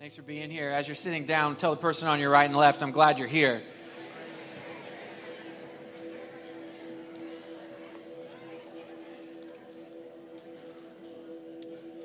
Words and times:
Thanks 0.00 0.16
for 0.16 0.22
being 0.22 0.50
here. 0.50 0.70
As 0.70 0.88
you're 0.88 0.94
sitting 0.94 1.26
down, 1.26 1.56
tell 1.56 1.72
the 1.72 1.76
person 1.76 2.08
on 2.08 2.20
your 2.20 2.30
right 2.30 2.46
and 2.46 2.56
left, 2.56 2.82
I'm 2.82 2.90
glad 2.90 3.18
you're 3.18 3.28
here. 3.28 3.60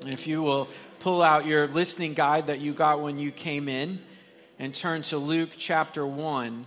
If 0.04 0.26
you 0.26 0.42
will 0.42 0.68
pull 0.98 1.22
out 1.22 1.46
your 1.46 1.68
listening 1.68 2.12
guide 2.12 2.48
that 2.48 2.60
you 2.60 2.74
got 2.74 3.00
when 3.00 3.18
you 3.18 3.30
came 3.30 3.66
in 3.66 3.98
and 4.58 4.74
turn 4.74 5.00
to 5.04 5.16
Luke 5.16 5.52
chapter 5.56 6.06
1. 6.06 6.66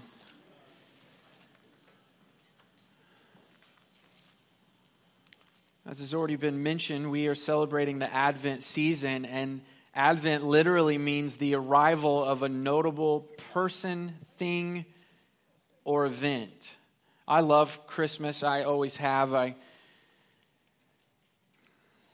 As 5.88 6.00
has 6.00 6.16
already 6.16 6.38
been 6.38 6.64
mentioned, 6.64 7.12
we 7.12 7.28
are 7.28 7.36
celebrating 7.36 8.00
the 8.00 8.12
Advent 8.12 8.64
season, 8.64 9.26
and 9.26 9.62
Advent 10.00 10.46
literally 10.46 10.98
means 10.98 11.36
the 11.36 11.56
arrival 11.56 12.24
of 12.24 12.42
a 12.42 12.48
notable 12.48 13.28
person, 13.52 14.14
thing, 14.38 14.86
or 15.84 16.06
event. 16.06 16.72
I 17.28 17.42
love 17.42 17.86
Christmas. 17.86 18.42
I 18.42 18.64
always 18.64 18.96
have. 18.96 19.34
I 19.34 19.56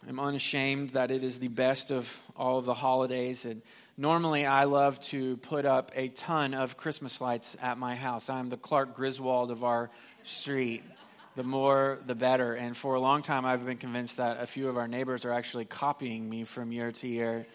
am 0.07 0.19
unashamed 0.19 0.93
that 0.93 1.11
it 1.11 1.23
is 1.23 1.37
the 1.37 1.47
best 1.47 1.91
of 1.91 2.23
all 2.35 2.57
of 2.57 2.65
the 2.65 2.73
holidays. 2.73 3.45
And 3.45 3.61
normally, 3.97 4.47
I 4.47 4.63
love 4.63 4.99
to 5.11 5.37
put 5.37 5.67
up 5.67 5.91
a 5.93 6.07
ton 6.07 6.55
of 6.55 6.77
Christmas 6.77 7.21
lights 7.21 7.55
at 7.61 7.77
my 7.77 7.93
house. 7.93 8.31
I'm 8.31 8.49
the 8.49 8.57
Clark 8.57 8.95
Griswold 8.95 9.51
of 9.51 9.63
our 9.63 9.91
street. 10.23 10.81
The 11.35 11.43
more, 11.43 11.99
the 12.07 12.15
better. 12.15 12.55
And 12.55 12.75
for 12.75 12.95
a 12.95 12.99
long 12.99 13.21
time, 13.21 13.45
I've 13.45 13.63
been 13.63 13.77
convinced 13.77 14.17
that 14.17 14.41
a 14.41 14.47
few 14.47 14.69
of 14.69 14.75
our 14.75 14.87
neighbors 14.87 15.23
are 15.23 15.31
actually 15.31 15.65
copying 15.65 16.27
me 16.27 16.45
from 16.45 16.71
year 16.71 16.91
to 16.91 17.07
year. 17.07 17.45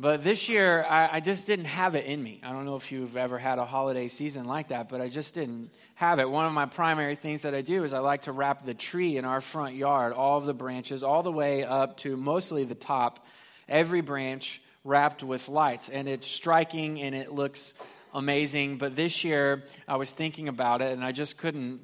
But 0.00 0.22
this 0.22 0.48
year, 0.48 0.86
I, 0.88 1.16
I, 1.16 1.20
just 1.20 1.44
didn't 1.44 1.64
have 1.64 1.96
it 1.96 2.06
in 2.06 2.22
me. 2.22 2.40
I 2.44 2.52
don't 2.52 2.64
know 2.64 2.76
if 2.76 2.92
you've 2.92 3.16
ever 3.16 3.36
had 3.36 3.58
a 3.58 3.64
holiday 3.64 4.06
season 4.06 4.44
like 4.44 4.68
that, 4.68 4.88
but 4.88 5.00
I 5.00 5.08
just 5.08 5.34
didn't 5.34 5.70
have 5.96 6.20
it. 6.20 6.30
One 6.30 6.46
of 6.46 6.52
my 6.52 6.66
primary 6.66 7.16
things 7.16 7.42
that 7.42 7.52
I 7.52 7.62
do 7.62 7.82
is 7.82 7.92
I 7.92 7.98
like 7.98 8.22
to 8.22 8.32
wrap 8.32 8.64
the 8.64 8.74
tree 8.74 9.16
in 9.16 9.24
our 9.24 9.40
front 9.40 9.74
yard, 9.74 10.12
all 10.12 10.38
of 10.38 10.46
the 10.46 10.54
branches, 10.54 11.02
all 11.02 11.24
the 11.24 11.32
way 11.32 11.64
up 11.64 11.96
to 11.98 12.16
mostly 12.16 12.62
the 12.62 12.76
top, 12.76 13.26
every 13.68 14.00
branch 14.00 14.62
wrapped 14.84 15.24
with 15.24 15.48
lights. 15.48 15.88
And 15.88 16.08
it's 16.08 16.28
striking 16.28 17.00
and 17.00 17.12
it 17.12 17.32
looks 17.32 17.74
amazing. 18.14 18.78
But 18.78 18.94
this 18.94 19.24
year, 19.24 19.64
I 19.88 19.96
was 19.96 20.12
thinking 20.12 20.46
about 20.46 20.80
it 20.80 20.92
and 20.92 21.02
I 21.02 21.10
just 21.10 21.36
couldn't 21.36 21.80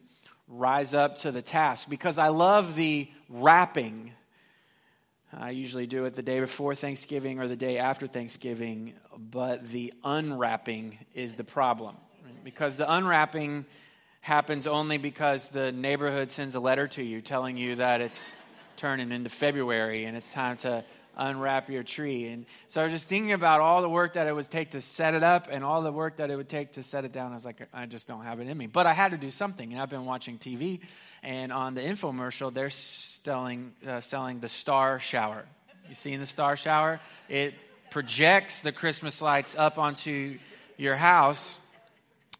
rise 0.46 0.94
up 0.94 1.16
to 1.16 1.32
the 1.32 1.42
task 1.42 1.88
because 1.88 2.18
I 2.18 2.28
love 2.28 2.76
the 2.76 3.08
wrapping 3.28 4.12
I 5.38 5.50
usually 5.50 5.86
do 5.86 6.04
it 6.04 6.14
the 6.14 6.22
day 6.22 6.40
before 6.40 6.74
Thanksgiving 6.74 7.40
or 7.40 7.48
the 7.48 7.56
day 7.56 7.78
after 7.78 8.06
Thanksgiving, 8.06 8.94
but 9.16 9.68
the 9.68 9.92
unwrapping 10.04 10.98
is 11.14 11.34
the 11.34 11.44
problem. 11.44 11.96
Right? 12.24 12.44
Because 12.44 12.76
the 12.76 12.90
unwrapping 12.92 13.66
happens 14.20 14.66
only 14.66 14.98
because 14.98 15.48
the 15.48 15.72
neighborhood 15.72 16.30
sends 16.30 16.54
a 16.54 16.60
letter 16.60 16.88
to 16.88 17.02
you 17.02 17.20
telling 17.20 17.56
you 17.56 17.76
that 17.76 18.00
it's 18.00 18.32
turning 18.76 19.12
into 19.12 19.28
February 19.28 20.04
and 20.04 20.16
it's 20.16 20.30
time 20.30 20.56
to 20.56 20.84
unwrap 21.16 21.70
your 21.70 21.82
tree. 21.82 22.28
And 22.28 22.46
so 22.68 22.80
I 22.80 22.84
was 22.84 22.92
just 22.92 23.08
thinking 23.08 23.32
about 23.32 23.60
all 23.60 23.82
the 23.82 23.88
work 23.88 24.14
that 24.14 24.26
it 24.26 24.34
would 24.34 24.50
take 24.50 24.72
to 24.72 24.80
set 24.80 25.14
it 25.14 25.22
up 25.22 25.48
and 25.50 25.64
all 25.64 25.82
the 25.82 25.92
work 25.92 26.16
that 26.16 26.30
it 26.30 26.36
would 26.36 26.48
take 26.48 26.72
to 26.72 26.82
set 26.82 27.04
it 27.04 27.12
down. 27.12 27.32
I 27.32 27.34
was 27.34 27.44
like, 27.44 27.68
I 27.72 27.86
just 27.86 28.06
don't 28.06 28.24
have 28.24 28.40
it 28.40 28.48
in 28.48 28.56
me. 28.56 28.66
But 28.66 28.86
I 28.86 28.92
had 28.92 29.12
to 29.12 29.18
do 29.18 29.30
something. 29.30 29.72
And 29.72 29.80
I've 29.80 29.90
been 29.90 30.04
watching 30.04 30.38
TV, 30.38 30.80
and 31.22 31.52
on 31.52 31.74
the 31.74 31.80
infomercial, 31.80 32.52
they're 32.52 32.70
selling, 32.70 33.72
uh, 33.86 34.00
selling 34.00 34.40
the 34.40 34.48
star 34.48 35.00
shower. 35.00 35.44
You 35.88 35.94
seen 35.94 36.20
the 36.20 36.26
star 36.26 36.56
shower? 36.56 37.00
It 37.28 37.54
projects 37.90 38.60
the 38.60 38.72
Christmas 38.72 39.22
lights 39.22 39.54
up 39.56 39.78
onto 39.78 40.38
your 40.76 40.96
house. 40.96 41.58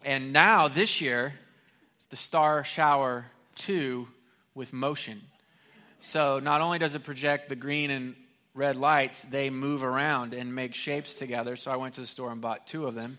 And 0.05 0.33
now, 0.33 0.69
this 0.69 1.01
year, 1.01 1.35
it's 1.97 2.07
the 2.07 2.17
star 2.17 2.65
shower 2.65 3.27
2 3.57 4.09
with 4.55 4.73
motion. 4.73 5.23
So 6.01 6.39
not 6.39 6.61
only 6.61 6.79
does 6.79 6.95
it 6.95 7.05
project 7.05 7.49
the 7.49 7.57
green 7.57 7.91
and 7.91 8.15
red 8.55 8.77
lights, 8.77 9.25
they 9.25 9.51
move 9.51 9.83
around 9.83 10.33
and 10.33 10.55
make 10.55 10.75
shapes 10.75 11.17
together. 11.17 11.57
So 11.57 11.71
I 11.71 11.77
went 11.77 11.95
to 11.95 12.01
the 12.01 12.07
store 12.07 12.31
and 12.31 12.41
bought 12.41 12.67
two 12.67 12.87
of 12.87 12.95
them. 12.95 13.19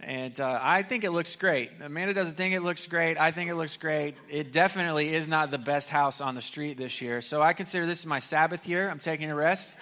And 0.00 0.38
uh, 0.40 0.58
I 0.60 0.82
think 0.82 1.04
it 1.04 1.12
looks 1.12 1.36
great. 1.36 1.70
Amanda 1.82 2.14
doesn't 2.14 2.36
think 2.36 2.54
it 2.54 2.60
looks 2.60 2.86
great. 2.86 3.16
I 3.16 3.30
think 3.30 3.48
it 3.50 3.54
looks 3.54 3.76
great. 3.76 4.16
It 4.28 4.52
definitely 4.52 5.14
is 5.14 5.28
not 5.28 5.50
the 5.50 5.58
best 5.58 5.88
house 5.88 6.20
on 6.20 6.34
the 6.34 6.42
street 6.42 6.76
this 6.76 7.00
year. 7.00 7.22
So 7.22 7.40
I 7.40 7.52
consider 7.52 7.86
this 7.86 8.04
my 8.04 8.18
Sabbath 8.18 8.68
year. 8.68 8.90
I'm 8.90 8.98
taking 8.98 9.30
a 9.30 9.34
rest. 9.34 9.76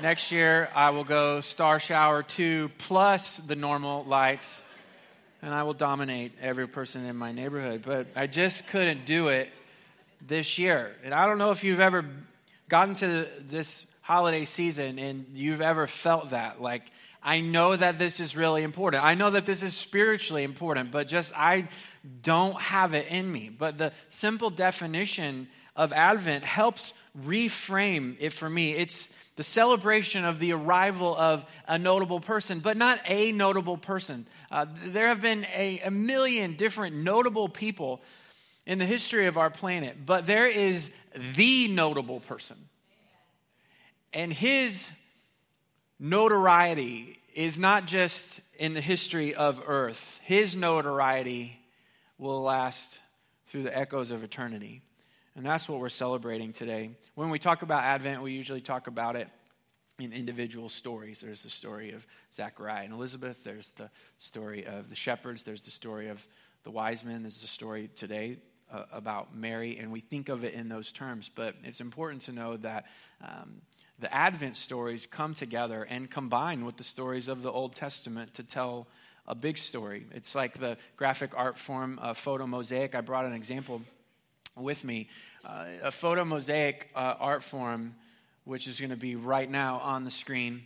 Next 0.00 0.32
year, 0.32 0.70
I 0.74 0.90
will 0.90 1.04
go 1.04 1.40
Star 1.40 1.78
Shower 1.78 2.22
2 2.22 2.70
plus 2.78 3.36
the 3.36 3.54
normal 3.54 4.04
lights, 4.04 4.62
and 5.42 5.52
I 5.52 5.64
will 5.64 5.74
dominate 5.74 6.32
every 6.40 6.66
person 6.66 7.04
in 7.04 7.16
my 7.16 7.32
neighborhood. 7.32 7.82
But 7.84 8.06
I 8.16 8.26
just 8.26 8.66
couldn't 8.68 9.04
do 9.04 9.28
it 9.28 9.50
this 10.26 10.58
year. 10.58 10.96
And 11.04 11.12
I 11.12 11.26
don't 11.26 11.38
know 11.38 11.50
if 11.50 11.64
you've 11.64 11.80
ever 11.80 12.04
gotten 12.70 12.94
to 12.94 13.28
this 13.40 13.84
holiday 14.00 14.46
season 14.46 14.98
and 14.98 15.26
you've 15.34 15.60
ever 15.60 15.86
felt 15.86 16.30
that. 16.30 16.62
Like, 16.62 16.84
I 17.22 17.40
know 17.40 17.76
that 17.76 17.98
this 17.98 18.20
is 18.20 18.34
really 18.34 18.62
important. 18.62 19.04
I 19.04 19.14
know 19.14 19.28
that 19.28 19.44
this 19.44 19.62
is 19.62 19.76
spiritually 19.76 20.42
important, 20.42 20.90
but 20.90 21.06
just 21.06 21.36
I 21.36 21.68
don't 22.22 22.58
have 22.58 22.94
it 22.94 23.08
in 23.08 23.30
me. 23.30 23.50
But 23.50 23.76
the 23.76 23.92
simple 24.08 24.48
definition 24.48 25.48
of 25.76 25.92
Advent 25.92 26.44
helps 26.44 26.94
reframe 27.18 28.16
it 28.20 28.30
for 28.30 28.48
me. 28.48 28.72
It's 28.72 29.10
the 29.36 29.42
celebration 29.42 30.24
of 30.24 30.38
the 30.38 30.52
arrival 30.52 31.16
of 31.16 31.44
a 31.66 31.78
notable 31.78 32.20
person, 32.20 32.60
but 32.60 32.76
not 32.76 33.00
a 33.04 33.32
notable 33.32 33.76
person. 33.76 34.26
Uh, 34.50 34.66
there 34.84 35.08
have 35.08 35.20
been 35.20 35.44
a, 35.54 35.80
a 35.80 35.90
million 35.90 36.56
different 36.56 36.96
notable 36.96 37.48
people 37.48 38.00
in 38.70 38.78
the 38.78 38.86
history 38.86 39.26
of 39.26 39.36
our 39.36 39.50
planet, 39.50 39.96
but 40.06 40.26
there 40.26 40.46
is 40.46 40.92
the 41.34 41.66
notable 41.66 42.20
person. 42.20 42.56
And 44.12 44.32
his 44.32 44.92
notoriety 45.98 47.18
is 47.34 47.58
not 47.58 47.88
just 47.88 48.40
in 48.60 48.74
the 48.74 48.80
history 48.80 49.34
of 49.34 49.60
earth, 49.66 50.20
his 50.22 50.54
notoriety 50.54 51.58
will 52.16 52.42
last 52.42 53.00
through 53.48 53.64
the 53.64 53.76
echoes 53.76 54.12
of 54.12 54.22
eternity. 54.22 54.82
And 55.34 55.44
that's 55.44 55.68
what 55.68 55.80
we're 55.80 55.88
celebrating 55.88 56.52
today. 56.52 56.90
When 57.16 57.30
we 57.30 57.40
talk 57.40 57.62
about 57.62 57.82
Advent, 57.82 58.22
we 58.22 58.34
usually 58.34 58.60
talk 58.60 58.86
about 58.86 59.16
it 59.16 59.26
in 59.98 60.12
individual 60.12 60.68
stories. 60.68 61.20
There's 61.20 61.42
the 61.42 61.50
story 61.50 61.90
of 61.90 62.06
Zachariah 62.32 62.84
and 62.84 62.92
Elizabeth, 62.92 63.42
there's 63.42 63.70
the 63.70 63.90
story 64.18 64.64
of 64.64 64.90
the 64.90 64.96
shepherds, 64.96 65.42
there's 65.42 65.62
the 65.62 65.72
story 65.72 66.06
of 66.06 66.24
the 66.62 66.70
wise 66.70 67.02
men, 67.02 67.22
there's 67.22 67.40
the 67.40 67.48
story 67.48 67.90
today 67.96 68.38
uh, 68.72 68.84
about 68.92 69.34
Mary, 69.34 69.78
and 69.78 69.90
we 69.90 70.00
think 70.00 70.28
of 70.28 70.44
it 70.44 70.54
in 70.54 70.68
those 70.68 70.92
terms. 70.92 71.30
But 71.34 71.54
it's 71.64 71.80
important 71.80 72.22
to 72.22 72.32
know 72.32 72.56
that 72.58 72.86
um, 73.22 73.62
the 73.98 74.12
Advent 74.12 74.56
stories 74.56 75.06
come 75.06 75.34
together 75.34 75.82
and 75.82 76.10
combine 76.10 76.64
with 76.64 76.76
the 76.76 76.84
stories 76.84 77.28
of 77.28 77.42
the 77.42 77.50
Old 77.50 77.74
Testament 77.74 78.34
to 78.34 78.42
tell 78.42 78.86
a 79.26 79.34
big 79.34 79.58
story. 79.58 80.06
It's 80.12 80.34
like 80.34 80.58
the 80.58 80.76
graphic 80.96 81.32
art 81.36 81.58
form 81.58 81.98
of 82.00 82.18
photo 82.18 82.46
mosaic. 82.46 82.94
I 82.94 83.00
brought 83.00 83.26
an 83.26 83.34
example 83.34 83.82
with 84.56 84.84
me. 84.84 85.08
Uh, 85.44 85.66
a 85.82 85.90
photo 85.90 86.24
mosaic 86.24 86.88
uh, 86.94 87.14
art 87.18 87.42
form, 87.42 87.94
which 88.44 88.66
is 88.66 88.80
going 88.80 88.90
to 88.90 88.96
be 88.96 89.16
right 89.16 89.50
now 89.50 89.78
on 89.78 90.04
the 90.04 90.10
screen, 90.10 90.62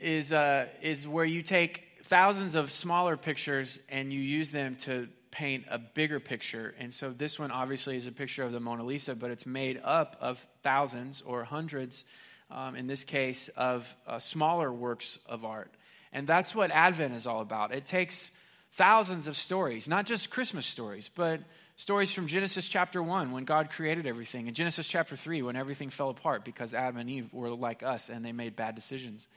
is, 0.00 0.32
uh, 0.32 0.66
is 0.82 1.06
where 1.06 1.24
you 1.24 1.42
take 1.42 1.84
thousands 2.04 2.54
of 2.54 2.70
smaller 2.70 3.16
pictures 3.16 3.78
and 3.88 4.12
you 4.12 4.20
use 4.20 4.50
them 4.50 4.76
to 4.76 5.08
paint 5.36 5.66
a 5.70 5.78
bigger 5.78 6.18
picture. 6.18 6.74
And 6.78 6.94
so 6.94 7.10
this 7.10 7.38
one 7.38 7.50
obviously 7.50 7.94
is 7.96 8.06
a 8.06 8.12
picture 8.12 8.42
of 8.42 8.52
the 8.52 8.60
Mona 8.60 8.84
Lisa, 8.84 9.14
but 9.14 9.30
it's 9.30 9.44
made 9.44 9.78
up 9.84 10.16
of 10.18 10.46
thousands 10.62 11.22
or 11.26 11.44
hundreds, 11.44 12.06
um, 12.50 12.74
in 12.74 12.86
this 12.86 13.04
case, 13.04 13.50
of 13.54 13.94
uh, 14.06 14.18
smaller 14.18 14.72
works 14.72 15.18
of 15.26 15.44
art. 15.44 15.70
And 16.10 16.26
that's 16.26 16.54
what 16.54 16.70
Advent 16.70 17.14
is 17.14 17.26
all 17.26 17.42
about. 17.42 17.74
It 17.74 17.84
takes 17.84 18.30
thousands 18.72 19.28
of 19.28 19.36
stories, 19.36 19.86
not 19.86 20.06
just 20.06 20.30
Christmas 20.30 20.64
stories, 20.64 21.10
but 21.14 21.40
stories 21.76 22.12
from 22.12 22.28
Genesis 22.28 22.66
chapter 22.66 23.02
1 23.02 23.30
when 23.30 23.44
God 23.44 23.68
created 23.68 24.06
everything, 24.06 24.46
and 24.46 24.56
Genesis 24.56 24.88
chapter 24.88 25.16
3 25.16 25.42
when 25.42 25.54
everything 25.54 25.90
fell 25.90 26.08
apart 26.08 26.46
because 26.46 26.72
Adam 26.72 26.96
and 26.96 27.10
Eve 27.10 27.28
were 27.34 27.50
like 27.50 27.82
us 27.82 28.08
and 28.08 28.24
they 28.24 28.32
made 28.32 28.56
bad 28.56 28.74
decisions. 28.74 29.28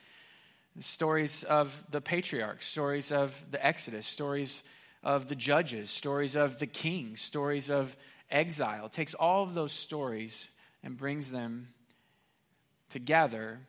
Stories 0.80 1.44
of 1.44 1.84
the 1.92 2.00
patriarchs, 2.00 2.68
stories 2.68 3.12
of 3.12 3.44
the 3.52 3.66
Exodus, 3.66 4.06
stories 4.06 4.64
of 5.04 5.28
the 5.28 5.36
judges, 5.36 5.90
stories 5.90 6.36
of 6.36 6.60
the 6.60 6.68
kings, 6.68 7.22
stories 7.22 7.70
of 7.70 7.96
exile. 8.30 8.88
It 8.88 8.94
takes 8.94 9.14
all 9.14 9.44
of 9.44 9.54
those 9.54 9.72
stories 9.72 10.50
and 10.84 10.98
brings 10.98 11.32
them 11.32 11.70
together 12.90 13.60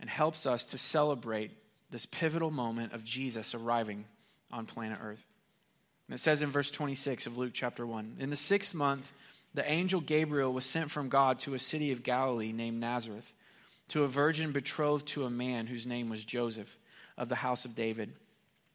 and 0.00 0.08
helps 0.08 0.46
us 0.46 0.64
to 0.66 0.78
celebrate 0.78 1.50
this 1.90 2.06
pivotal 2.06 2.50
moment 2.50 2.92
of 2.92 3.04
Jesus 3.04 3.54
arriving 3.54 4.04
on 4.50 4.66
planet 4.66 4.98
Earth. 5.02 5.24
And 6.08 6.14
it 6.14 6.20
says 6.20 6.42
in 6.42 6.50
verse 6.50 6.70
26 6.70 7.26
of 7.26 7.36
Luke 7.36 7.52
chapter 7.54 7.86
1 7.86 8.16
In 8.18 8.30
the 8.30 8.36
sixth 8.36 8.74
month, 8.74 9.12
the 9.52 9.68
angel 9.70 10.00
Gabriel 10.00 10.52
was 10.52 10.64
sent 10.64 10.90
from 10.90 11.08
God 11.08 11.40
to 11.40 11.54
a 11.54 11.58
city 11.58 11.92
of 11.92 12.02
Galilee 12.02 12.52
named 12.52 12.80
Nazareth 12.80 13.32
to 13.88 14.04
a 14.04 14.08
virgin 14.08 14.52
betrothed 14.52 15.06
to 15.08 15.24
a 15.24 15.30
man 15.30 15.66
whose 15.66 15.86
name 15.86 16.08
was 16.08 16.24
Joseph 16.24 16.78
of 17.18 17.28
the 17.28 17.36
house 17.36 17.64
of 17.64 17.74
David. 17.74 18.12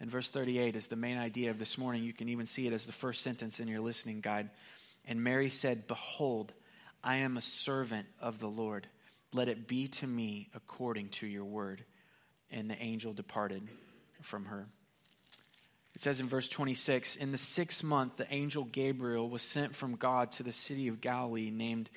And 0.00 0.10
verse 0.10 0.28
38 0.30 0.76
is 0.76 0.86
the 0.86 0.96
main 0.96 1.18
idea 1.18 1.50
of 1.50 1.58
this 1.58 1.76
morning. 1.76 2.02
You 2.02 2.14
can 2.14 2.30
even 2.30 2.46
see 2.46 2.66
it 2.66 2.72
as 2.72 2.86
the 2.86 2.92
first 2.92 3.22
sentence 3.22 3.60
in 3.60 3.68
your 3.68 3.80
listening 3.80 4.20
guide. 4.20 4.48
And 5.06 5.22
Mary 5.22 5.50
said, 5.50 5.86
Behold, 5.86 6.52
I 7.04 7.16
am 7.16 7.36
a 7.36 7.42
servant 7.42 8.06
of 8.20 8.38
the 8.38 8.48
Lord. 8.48 8.86
Let 9.34 9.48
it 9.48 9.68
be 9.68 9.88
to 9.88 10.06
me 10.06 10.48
according 10.54 11.10
to 11.10 11.26
your 11.26 11.44
word. 11.44 11.84
And 12.50 12.70
the 12.70 12.82
angel 12.82 13.12
departed 13.12 13.62
from 14.22 14.46
her. 14.46 14.66
It 15.94 16.02
says 16.02 16.18
in 16.18 16.28
verse 16.28 16.48
26 16.48 17.16
In 17.16 17.30
the 17.30 17.38
sixth 17.38 17.84
month, 17.84 18.16
the 18.16 18.32
angel 18.32 18.64
Gabriel 18.64 19.28
was 19.28 19.42
sent 19.42 19.74
from 19.74 19.96
God 19.96 20.32
to 20.32 20.42
the 20.42 20.52
city 20.52 20.88
of 20.88 21.00
Galilee 21.02 21.50
named 21.50 21.90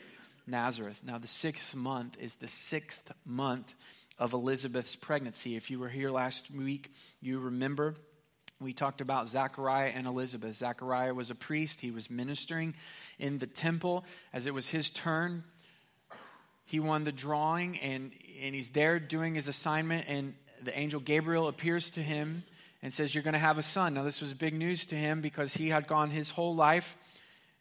Nazareth. 0.46 1.02
Now, 1.06 1.20
the 1.20 1.28
sixth 1.28 1.74
month 1.74 2.18
is 2.20 2.36
the 2.36 2.50
sixth 2.50 3.12
month 3.26 3.74
of 4.18 4.34
Elizabeth's 4.34 4.96
pregnancy. 4.96 5.56
If 5.56 5.70
you 5.72 5.80
were 5.80 5.90
here 5.90 6.12
last 6.12 6.52
week, 6.52 6.92
you 7.22 7.40
remember 7.40 7.96
we 8.64 8.74
talked 8.74 9.02
about 9.02 9.28
Zachariah 9.28 9.92
and 9.94 10.08
Elizabeth. 10.08 10.56
Zachariah 10.56 11.14
was 11.14 11.30
a 11.30 11.36
priest, 11.36 11.82
he 11.82 11.92
was 11.92 12.10
ministering 12.10 12.74
in 13.20 13.38
the 13.38 13.48
temple 13.48 14.06
as 14.32 14.46
it 14.46 14.54
was 14.54 14.70
his 14.70 14.90
turn. 14.90 15.44
He 16.66 16.80
won 16.80 17.04
the 17.04 17.12
drawing 17.12 17.78
and, 17.80 18.12
and 18.42 18.56
he's 18.56 18.70
there 18.70 19.00
doing 19.00 19.36
his 19.36 19.48
assignment, 19.48 20.06
and 20.08 20.34
the 20.64 20.78
angel 20.78 21.02
Gabriel 21.02 21.48
appears 21.48 21.90
to 21.92 22.02
him 22.02 22.44
and 22.82 22.94
says, 22.94 23.14
You're 23.14 23.24
going 23.24 23.34
to 23.34 23.40
have 23.40 23.58
a 23.58 23.64
son. 23.64 23.94
Now, 23.94 24.04
this 24.04 24.22
was 24.22 24.34
big 24.34 24.54
news 24.54 24.86
to 24.88 24.96
him 24.96 25.22
because 25.22 25.54
he 25.54 25.70
had 25.70 25.88
gone 25.88 26.10
his 26.10 26.30
whole 26.30 26.56
life 26.56 26.98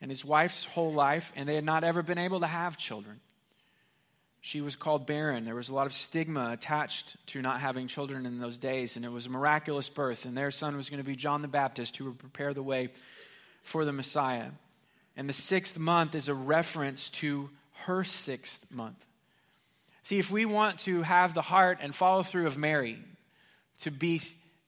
and 0.00 0.10
his 0.10 0.25
wife's 0.25 0.64
whole 0.64 0.93
life, 0.93 1.32
and 1.37 1.48
they 1.48 1.55
had 1.55 1.64
not 1.64 1.84
ever 1.84 2.02
been 2.02 2.19
able 2.19 2.40
to 2.40 2.46
have 2.46 2.76
children. 2.76 3.20
She 4.44 4.61
was 4.61 4.75
called 4.75 5.06
barren. 5.06 5.44
There 5.44 5.55
was 5.55 5.69
a 5.69 5.75
lot 5.75 5.87
of 5.87 5.93
stigma 5.93 6.50
attached 6.50 7.17
to 7.29 7.41
not 7.41 7.61
having 7.61 7.87
children 7.87 8.27
in 8.27 8.41
those 8.41 8.59
days, 8.59 8.97
and 8.97 9.05
it 9.05 9.12
was 9.12 9.27
a 9.27 9.31
miraculous 9.31 9.89
birth. 9.89 10.25
And 10.25 10.37
their 10.37 10.50
son 10.50 10.77
was 10.77 10.91
going 10.91 10.99
to 10.99 11.09
be 11.09 11.15
John 11.15 11.43
the 11.43 11.49
Baptist, 11.49 11.97
who 11.97 12.06
would 12.06 12.19
prepare 12.19 12.53
the 12.53 12.62
way 12.62 12.91
for 13.62 13.85
the 13.85 13.93
Messiah. 13.93 14.49
And 15.17 15.29
the 15.29 15.33
sixth 15.33 15.79
month 15.79 16.17
is 16.17 16.27
a 16.27 16.35
reference 16.35 17.09
to 17.11 17.50
her 17.85 18.03
sixth 18.03 18.67
month. 18.69 18.99
See, 20.03 20.19
if 20.19 20.29
we 20.33 20.44
want 20.44 20.81
to 20.81 21.03
have 21.03 21.35
the 21.35 21.43
heart 21.43 21.79
and 21.81 21.94
follow 21.94 22.25
through 22.25 22.49
of 22.49 22.59
Mary, 22.59 22.99
to 23.83 23.93
be, 23.93 24.21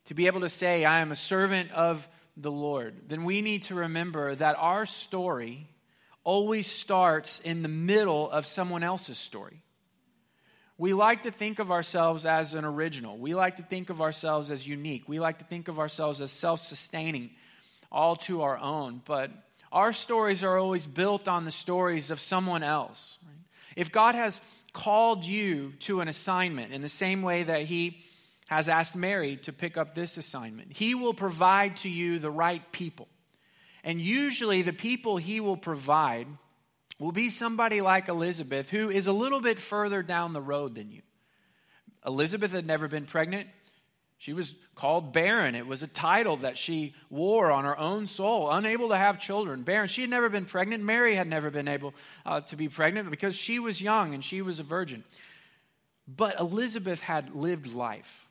to 0.05 0.15
be 0.15 0.29
able 0.29 0.43
to 0.43 0.49
say, 0.49 0.85
I 0.85 1.01
am 1.01 1.11
a 1.11 1.17
servant 1.17 1.73
of 1.73 2.09
the 2.37 2.53
Lord, 2.53 2.95
then 3.09 3.25
we 3.25 3.43
need 3.43 3.65
to 3.65 3.75
remember 3.75 4.37
that 4.37 4.55
our 4.57 4.87
story 4.87 5.67
always 6.25 6.67
starts 6.67 7.39
in 7.41 7.63
the 7.63 7.69
middle 7.69 8.31
of 8.31 8.47
someone 8.47 8.83
else's 8.83 9.19
story. 9.19 9.63
We 10.77 10.93
like 10.93 11.23
to 11.23 11.31
think 11.31 11.61
of 11.61 11.71
ourselves 11.71 12.27
as 12.27 12.55
an 12.55 12.65
original. 12.65 13.17
We 13.17 13.35
like 13.35 13.57
to 13.57 13.63
think 13.63 13.91
of 13.91 14.01
ourselves 14.01 14.51
as 14.51 14.67
unique. 14.67 15.09
We 15.09 15.21
like 15.21 15.39
to 15.39 15.45
think 15.45 15.69
of 15.69 15.79
ourselves 15.79 16.21
as 16.21 16.33
self 16.33 16.61
sustaining, 16.61 17.31
all 17.93 18.17
to 18.17 18.43
our 18.43 18.59
own. 18.59 19.01
But 19.05 19.31
our 19.71 19.93
stories 19.93 20.43
are 20.43 20.59
always 20.59 20.87
built 20.87 21.29
on 21.29 21.45
the 21.45 21.53
stories 21.53 22.11
of 22.11 22.21
someone 22.21 22.65
else. 22.65 23.19
If 23.77 23.93
God 23.93 24.17
has 24.17 24.41
called 24.73 25.25
you 25.25 25.73
to 25.81 26.01
an 26.01 26.09
assignment 26.09 26.73
in 26.73 26.83
the 26.83 26.89
same 26.89 27.23
way 27.23 27.45
that 27.45 27.63
He 27.63 28.01
has 28.49 28.69
asked 28.69 28.97
Mary 28.97 29.37
to 29.39 29.53
pick 29.53 29.77
up 29.77 29.95
this 29.95 30.17
assignment, 30.17 30.73
He 30.73 30.97
will 30.97 31.15
provide 31.15 31.77
to 31.79 31.89
you 31.89 32.19
the 32.19 32.31
right 32.31 32.73
people. 32.73 33.07
And 33.85 34.01
usually, 34.01 34.63
the 34.63 34.73
people 34.73 35.19
He 35.19 35.39
will 35.39 35.59
provide 35.59 36.27
will 36.99 37.13
be 37.13 37.31
somebody 37.31 37.81
like 37.81 38.09
Elizabeth 38.09 38.71
who 38.71 38.91
is 38.91 39.07
a 39.07 39.13
little 39.13 39.41
bit 39.41 39.59
further 39.59 40.03
down 40.03 40.33
the 40.33 40.41
road 40.41 40.75
than 40.75 40.91
you. 40.91 41.03
Elizabeth 42.07 42.53
had 42.53 42.67
never 42.67 42.89
been 42.89 43.05
pregnant. 43.05 43.49
She 44.17 44.33
was 44.33 44.55
called 44.75 45.13
barren. 45.13 45.55
It 45.55 45.67
was 45.67 45.83
a 45.83 45.87
title 45.87 46.39
that 46.39 46.57
she 46.57 46.95
wore 47.11 47.53
on 47.53 47.65
her 47.65 47.79
own 47.79 48.07
soul, 48.07 48.51
unable 48.51 48.89
to 48.89 48.97
have 48.97 49.21
children. 49.21 49.65
Barren. 49.65 49.89
She 49.89 50.01
had 50.01 50.11
never 50.11 50.31
been 50.31 50.47
pregnant. 50.47 50.83
Mary 50.83 51.15
had 51.15 51.27
never 51.27 51.51
been 51.51 51.69
able 51.69 51.93
uh, 52.25 52.41
to 52.43 52.57
be 52.57 52.69
pregnant 52.69 53.11
because 53.11 53.35
she 53.35 53.59
was 53.59 53.83
young 53.83 54.15
and 54.15 54.25
she 54.25 54.41
was 54.41 54.61
a 54.61 54.63
virgin. 54.63 55.05
But 56.09 56.41
Elizabeth 56.41 57.01
had 57.01 57.35
lived 57.35 57.67
life. 57.67 58.29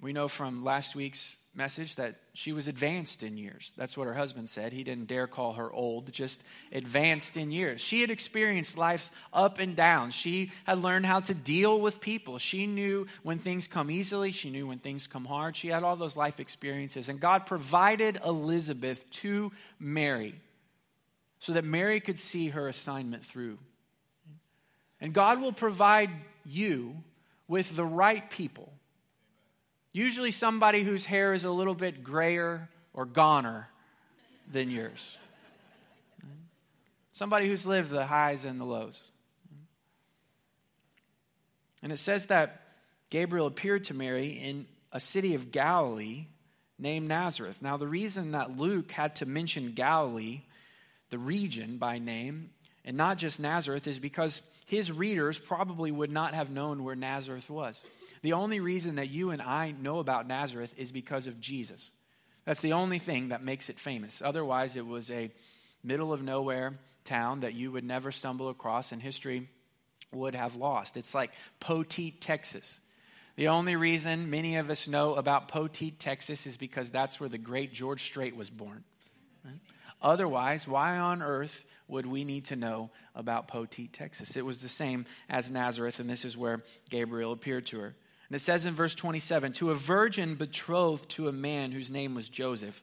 We 0.00 0.12
know 0.12 0.28
from 0.28 0.64
last 0.64 0.94
week's 0.94 1.30
message 1.54 1.96
that 1.96 2.16
she 2.32 2.52
was 2.52 2.66
advanced 2.66 3.22
in 3.22 3.36
years. 3.36 3.72
That's 3.76 3.96
what 3.96 4.06
her 4.06 4.14
husband 4.14 4.48
said. 4.48 4.72
He 4.72 4.82
didn't 4.82 5.06
dare 5.06 5.26
call 5.26 5.54
her 5.54 5.72
old, 5.72 6.12
just 6.12 6.42
advanced 6.72 7.36
in 7.36 7.52
years. 7.52 7.80
She 7.80 8.00
had 8.00 8.10
experienced 8.10 8.76
life's 8.76 9.10
up 9.32 9.58
and 9.58 9.76
down. 9.76 10.10
She 10.10 10.50
had 10.64 10.82
learned 10.82 11.06
how 11.06 11.20
to 11.20 11.34
deal 11.34 11.80
with 11.80 12.00
people. 12.00 12.38
She 12.38 12.66
knew 12.66 13.06
when 13.22 13.38
things 13.38 13.68
come 13.68 13.90
easily, 13.90 14.32
she 14.32 14.50
knew 14.50 14.66
when 14.66 14.78
things 14.78 15.06
come 15.06 15.24
hard. 15.24 15.56
She 15.56 15.68
had 15.68 15.84
all 15.84 15.96
those 15.96 16.16
life 16.16 16.40
experiences. 16.40 17.08
And 17.08 17.20
God 17.20 17.46
provided 17.46 18.20
Elizabeth 18.24 19.08
to 19.22 19.52
Mary 19.78 20.34
so 21.38 21.52
that 21.52 21.64
Mary 21.64 22.00
could 22.00 22.18
see 22.18 22.48
her 22.48 22.68
assignment 22.68 23.24
through. 23.24 23.58
And 25.00 25.12
God 25.12 25.40
will 25.40 25.52
provide 25.52 26.10
you 26.44 26.96
with 27.46 27.76
the 27.76 27.84
right 27.84 28.28
people 28.30 28.72
Usually, 29.94 30.32
somebody 30.32 30.82
whose 30.82 31.04
hair 31.04 31.32
is 31.32 31.44
a 31.44 31.50
little 31.50 31.74
bit 31.74 32.02
grayer 32.02 32.68
or 32.92 33.06
goner 33.06 33.68
than 34.52 34.68
yours. 34.68 35.16
Somebody 37.12 37.46
who's 37.46 37.64
lived 37.64 37.90
the 37.90 38.04
highs 38.04 38.44
and 38.44 38.60
the 38.60 38.64
lows. 38.64 39.00
And 41.80 41.92
it 41.92 42.00
says 42.00 42.26
that 42.26 42.62
Gabriel 43.08 43.46
appeared 43.46 43.84
to 43.84 43.94
Mary 43.94 44.30
in 44.30 44.66
a 44.90 44.98
city 44.98 45.36
of 45.36 45.52
Galilee 45.52 46.26
named 46.76 47.06
Nazareth. 47.06 47.62
Now, 47.62 47.76
the 47.76 47.86
reason 47.86 48.32
that 48.32 48.58
Luke 48.58 48.90
had 48.90 49.14
to 49.16 49.26
mention 49.26 49.74
Galilee, 49.74 50.40
the 51.10 51.18
region 51.18 51.78
by 51.78 52.00
name, 52.00 52.50
and 52.84 52.96
not 52.96 53.16
just 53.16 53.38
Nazareth, 53.38 53.86
is 53.86 54.00
because 54.00 54.42
his 54.66 54.90
readers 54.90 55.38
probably 55.38 55.92
would 55.92 56.10
not 56.10 56.34
have 56.34 56.50
known 56.50 56.82
where 56.82 56.96
Nazareth 56.96 57.48
was. 57.48 57.80
The 58.24 58.32
only 58.32 58.58
reason 58.58 58.94
that 58.94 59.10
you 59.10 59.32
and 59.32 59.42
I 59.42 59.72
know 59.72 59.98
about 59.98 60.26
Nazareth 60.26 60.72
is 60.78 60.90
because 60.90 61.26
of 61.26 61.40
Jesus. 61.40 61.90
That's 62.46 62.62
the 62.62 62.72
only 62.72 62.98
thing 62.98 63.28
that 63.28 63.44
makes 63.44 63.68
it 63.68 63.78
famous. 63.78 64.22
Otherwise, 64.24 64.76
it 64.76 64.86
was 64.86 65.10
a 65.10 65.30
middle 65.82 66.10
of 66.10 66.22
nowhere 66.22 66.78
town 67.04 67.40
that 67.40 67.52
you 67.52 67.70
would 67.70 67.84
never 67.84 68.10
stumble 68.10 68.48
across, 68.48 68.92
and 68.92 69.02
history 69.02 69.50
would 70.10 70.34
have 70.34 70.56
lost. 70.56 70.96
It's 70.96 71.14
like 71.14 71.32
Poteet, 71.60 72.14
Texas. 72.18 72.80
The 73.36 73.48
only 73.48 73.76
reason 73.76 74.30
many 74.30 74.56
of 74.56 74.70
us 74.70 74.88
know 74.88 75.16
about 75.16 75.48
Poteet, 75.48 75.98
Texas 75.98 76.46
is 76.46 76.56
because 76.56 76.88
that's 76.88 77.20
where 77.20 77.28
the 77.28 77.36
great 77.36 77.74
George 77.74 78.04
Strait 78.04 78.34
was 78.34 78.48
born. 78.48 78.84
Otherwise, 80.00 80.66
why 80.66 80.96
on 80.96 81.20
earth 81.20 81.62
would 81.88 82.06
we 82.06 82.24
need 82.24 82.46
to 82.46 82.56
know 82.56 82.90
about 83.14 83.48
Poteet, 83.48 83.92
Texas? 83.92 84.34
It 84.34 84.46
was 84.46 84.62
the 84.62 84.68
same 84.70 85.04
as 85.28 85.50
Nazareth, 85.50 86.00
and 86.00 86.08
this 86.08 86.24
is 86.24 86.38
where 86.38 86.62
Gabriel 86.88 87.32
appeared 87.32 87.66
to 87.66 87.80
her. 87.80 87.94
And 88.28 88.36
it 88.36 88.40
says 88.40 88.66
in 88.66 88.74
verse 88.74 88.94
27 88.94 89.52
To 89.54 89.70
a 89.70 89.74
virgin 89.74 90.34
betrothed 90.34 91.08
to 91.10 91.28
a 91.28 91.32
man 91.32 91.72
whose 91.72 91.90
name 91.90 92.14
was 92.14 92.28
Joseph, 92.28 92.82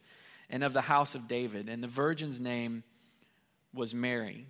and 0.49 0.63
of 0.63 0.73
the 0.73 0.81
house 0.81 1.15
of 1.15 1.27
David, 1.27 1.69
and 1.69 1.81
the 1.81 1.87
virgin's 1.87 2.39
name 2.39 2.83
was 3.73 3.93
Mary. 3.93 4.47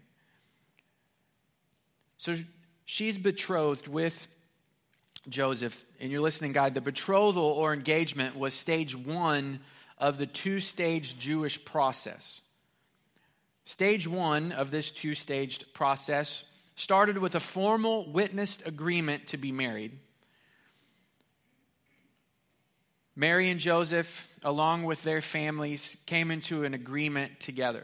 So 2.18 2.36
she's 2.86 3.18
betrothed 3.18 3.88
with 3.88 4.28
Joseph, 5.30 5.86
in 6.00 6.10
your 6.10 6.22
listening 6.22 6.52
guide, 6.52 6.74
the 6.74 6.82
betrothal 6.82 7.44
or 7.44 7.74
engagement 7.74 8.36
was 8.36 8.54
stage 8.54 8.96
one 8.96 9.60
of 9.98 10.18
the 10.18 10.26
two 10.26 10.60
stage 10.60 11.18
Jewish 11.18 11.64
process. 11.64 12.42
Stage 13.66 14.08
one 14.08 14.52
of 14.52 14.72
this 14.72 14.90
two 14.90 15.14
staged 15.14 15.74
process 15.74 16.44
started 16.76 17.20
with 17.20 17.36
a 17.36 17.40
formal 17.40 18.12
witnessed 18.12 18.66
agreement 18.66 19.28
to 19.28 19.38
be 19.38 19.52
married. 19.52 20.00
Mary 23.22 23.52
and 23.52 23.60
Joseph, 23.60 24.28
along 24.42 24.82
with 24.82 25.04
their 25.04 25.22
families, 25.22 25.96
came 26.08 26.32
into 26.32 26.64
an 26.64 26.74
agreement 26.74 27.40
together. 27.40 27.84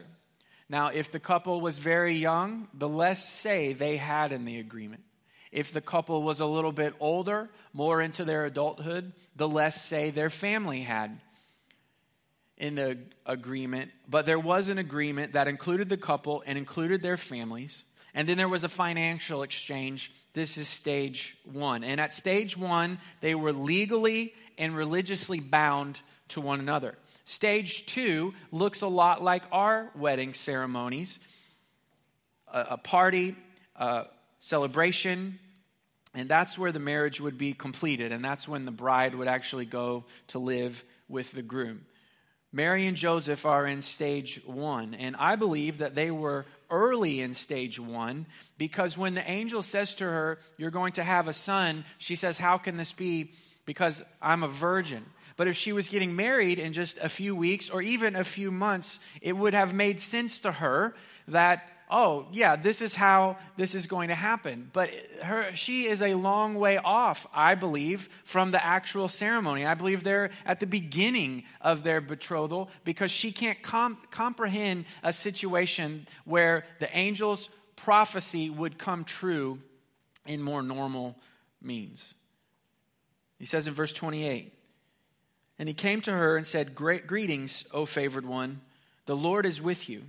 Now, 0.68 0.88
if 0.88 1.12
the 1.12 1.20
couple 1.20 1.60
was 1.60 1.78
very 1.78 2.16
young, 2.16 2.66
the 2.74 2.88
less 2.88 3.28
say 3.28 3.72
they 3.72 3.98
had 3.98 4.32
in 4.32 4.44
the 4.44 4.58
agreement. 4.58 5.04
If 5.52 5.70
the 5.70 5.80
couple 5.80 6.24
was 6.24 6.40
a 6.40 6.44
little 6.44 6.72
bit 6.72 6.92
older, 6.98 7.50
more 7.72 8.02
into 8.02 8.24
their 8.24 8.46
adulthood, 8.46 9.12
the 9.36 9.48
less 9.48 9.80
say 9.80 10.10
their 10.10 10.28
family 10.28 10.80
had 10.80 11.20
in 12.56 12.74
the 12.74 12.98
agreement. 13.24 13.92
But 14.08 14.26
there 14.26 14.40
was 14.40 14.70
an 14.70 14.78
agreement 14.78 15.34
that 15.34 15.46
included 15.46 15.88
the 15.88 15.96
couple 15.96 16.42
and 16.46 16.58
included 16.58 17.00
their 17.00 17.16
families. 17.16 17.84
And 18.14 18.28
then 18.28 18.36
there 18.36 18.48
was 18.48 18.64
a 18.64 18.68
financial 18.68 19.42
exchange. 19.42 20.12
This 20.32 20.56
is 20.56 20.68
stage 20.68 21.36
one. 21.44 21.84
And 21.84 22.00
at 22.00 22.12
stage 22.12 22.56
one, 22.56 22.98
they 23.20 23.34
were 23.34 23.52
legally 23.52 24.34
and 24.56 24.74
religiously 24.76 25.40
bound 25.40 26.00
to 26.28 26.40
one 26.40 26.60
another. 26.60 26.96
Stage 27.24 27.86
two 27.86 28.34
looks 28.50 28.82
a 28.82 28.88
lot 28.88 29.22
like 29.22 29.42
our 29.52 29.90
wedding 29.94 30.34
ceremonies 30.34 31.18
a, 32.52 32.60
a 32.70 32.78
party, 32.78 33.36
a 33.76 34.06
celebration, 34.38 35.38
and 36.14 36.28
that's 36.28 36.56
where 36.56 36.72
the 36.72 36.78
marriage 36.78 37.20
would 37.20 37.38
be 37.38 37.52
completed, 37.52 38.12
and 38.12 38.24
that's 38.24 38.48
when 38.48 38.64
the 38.64 38.70
bride 38.70 39.14
would 39.14 39.28
actually 39.28 39.66
go 39.66 40.04
to 40.28 40.38
live 40.38 40.84
with 41.08 41.32
the 41.32 41.42
groom. 41.42 41.84
Mary 42.50 42.86
and 42.86 42.96
Joseph 42.96 43.44
are 43.44 43.66
in 43.66 43.82
stage 43.82 44.40
one, 44.46 44.94
and 44.94 45.14
I 45.16 45.36
believe 45.36 45.78
that 45.78 45.94
they 45.94 46.10
were 46.10 46.46
early 46.70 47.20
in 47.20 47.34
stage 47.34 47.78
one 47.78 48.26
because 48.56 48.98
when 48.98 49.14
the 49.14 49.30
angel 49.30 49.62
says 49.62 49.94
to 49.96 50.04
her, 50.04 50.38
You're 50.56 50.70
going 50.70 50.92
to 50.94 51.04
have 51.04 51.28
a 51.28 51.32
son, 51.32 51.84
she 51.98 52.16
says, 52.16 52.38
How 52.38 52.58
can 52.58 52.76
this 52.76 52.92
be? 52.92 53.32
Because 53.64 54.02
I'm 54.20 54.42
a 54.42 54.48
virgin. 54.48 55.04
But 55.36 55.46
if 55.46 55.56
she 55.56 55.72
was 55.72 55.88
getting 55.88 56.16
married 56.16 56.58
in 56.58 56.72
just 56.72 56.98
a 56.98 57.08
few 57.08 57.36
weeks 57.36 57.70
or 57.70 57.80
even 57.80 58.16
a 58.16 58.24
few 58.24 58.50
months, 58.50 58.98
it 59.22 59.34
would 59.34 59.54
have 59.54 59.72
made 59.72 60.00
sense 60.00 60.40
to 60.40 60.50
her 60.50 60.94
that 61.28 61.70
oh, 61.90 62.26
yeah, 62.32 62.56
this 62.56 62.82
is 62.82 62.94
how 62.94 63.36
this 63.56 63.74
is 63.74 63.86
going 63.86 64.08
to 64.08 64.14
happen. 64.14 64.70
But 64.72 64.90
her, 65.22 65.54
she 65.54 65.86
is 65.86 66.02
a 66.02 66.14
long 66.14 66.54
way 66.54 66.76
off, 66.76 67.26
I 67.32 67.54
believe, 67.54 68.08
from 68.24 68.50
the 68.50 68.64
actual 68.64 69.08
ceremony. 69.08 69.64
I 69.64 69.74
believe 69.74 70.04
they're 70.04 70.30
at 70.44 70.60
the 70.60 70.66
beginning 70.66 71.44
of 71.60 71.82
their 71.82 72.00
betrothal 72.00 72.70
because 72.84 73.10
she 73.10 73.32
can't 73.32 73.62
com- 73.62 73.98
comprehend 74.10 74.84
a 75.02 75.12
situation 75.12 76.06
where 76.24 76.64
the 76.78 76.94
angel's 76.94 77.48
prophecy 77.76 78.50
would 78.50 78.78
come 78.78 79.04
true 79.04 79.58
in 80.26 80.42
more 80.42 80.62
normal 80.62 81.16
means. 81.62 82.14
He 83.38 83.46
says 83.46 83.66
in 83.66 83.74
verse 83.74 83.92
28 83.92 84.52
and 85.58 85.68
he 85.68 85.74
came 85.74 86.00
to 86.02 86.12
her 86.12 86.36
and 86.36 86.46
said, 86.46 86.74
Great 86.74 87.06
greetings, 87.06 87.64
O 87.72 87.84
favored 87.84 88.26
one. 88.26 88.60
The 89.06 89.16
Lord 89.16 89.46
is 89.46 89.60
with 89.60 89.88
you. 89.88 90.04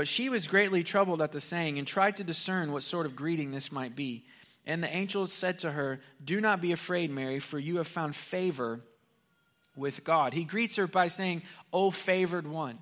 But 0.00 0.08
she 0.08 0.30
was 0.30 0.46
greatly 0.46 0.82
troubled 0.82 1.20
at 1.20 1.30
the 1.30 1.42
saying 1.42 1.78
and 1.78 1.86
tried 1.86 2.16
to 2.16 2.24
discern 2.24 2.72
what 2.72 2.82
sort 2.82 3.04
of 3.04 3.14
greeting 3.14 3.50
this 3.50 3.70
might 3.70 3.94
be. 3.94 4.24
And 4.64 4.82
the 4.82 4.88
angel 4.88 5.26
said 5.26 5.58
to 5.58 5.70
her, 5.70 6.00
Do 6.24 6.40
not 6.40 6.62
be 6.62 6.72
afraid, 6.72 7.10
Mary, 7.10 7.38
for 7.38 7.58
you 7.58 7.76
have 7.76 7.86
found 7.86 8.16
favor 8.16 8.80
with 9.76 10.02
God. 10.02 10.32
He 10.32 10.44
greets 10.44 10.76
her 10.76 10.86
by 10.86 11.08
saying, 11.08 11.42
O 11.70 11.90
favored 11.90 12.46
one. 12.46 12.78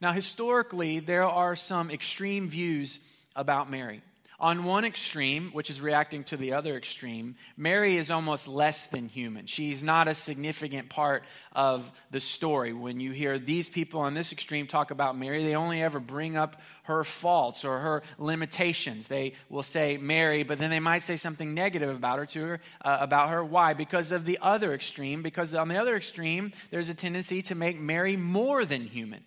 Now, 0.00 0.10
historically, 0.10 0.98
there 0.98 1.22
are 1.22 1.54
some 1.54 1.88
extreme 1.88 2.48
views 2.48 2.98
about 3.36 3.70
Mary. 3.70 4.02
On 4.38 4.64
one 4.64 4.84
extreme, 4.84 5.50
which 5.52 5.70
is 5.70 5.80
reacting 5.80 6.22
to 6.24 6.36
the 6.36 6.52
other 6.52 6.76
extreme, 6.76 7.36
Mary 7.56 7.96
is 7.96 8.10
almost 8.10 8.46
less 8.46 8.84
than 8.86 9.08
human. 9.08 9.46
She's 9.46 9.82
not 9.82 10.08
a 10.08 10.14
significant 10.14 10.90
part 10.90 11.24
of 11.52 11.90
the 12.10 12.20
story. 12.20 12.74
When 12.74 13.00
you 13.00 13.12
hear 13.12 13.38
these 13.38 13.66
people 13.66 14.00
on 14.00 14.12
this 14.12 14.32
extreme 14.32 14.66
talk 14.66 14.90
about 14.90 15.16
Mary, 15.16 15.42
they 15.42 15.56
only 15.56 15.82
ever 15.82 16.00
bring 16.00 16.36
up 16.36 16.60
her 16.82 17.02
faults 17.02 17.64
or 17.64 17.78
her 17.78 18.02
limitations. 18.18 19.08
They 19.08 19.32
will 19.48 19.62
say 19.62 19.96
Mary, 19.96 20.42
but 20.42 20.58
then 20.58 20.68
they 20.68 20.80
might 20.80 21.02
say 21.02 21.16
something 21.16 21.54
negative 21.54 21.96
about 21.96 22.18
her 22.18 22.26
to 22.26 22.40
her 22.42 22.60
uh, 22.84 22.98
about 23.00 23.30
her. 23.30 23.42
Why? 23.42 23.72
Because 23.72 24.12
of 24.12 24.26
the 24.26 24.38
other 24.42 24.74
extreme. 24.74 25.22
Because 25.22 25.54
on 25.54 25.68
the 25.68 25.80
other 25.80 25.96
extreme, 25.96 26.52
there's 26.70 26.90
a 26.90 26.94
tendency 26.94 27.40
to 27.42 27.54
make 27.54 27.80
Mary 27.80 28.18
more 28.18 28.66
than 28.66 28.86
human. 28.86 29.24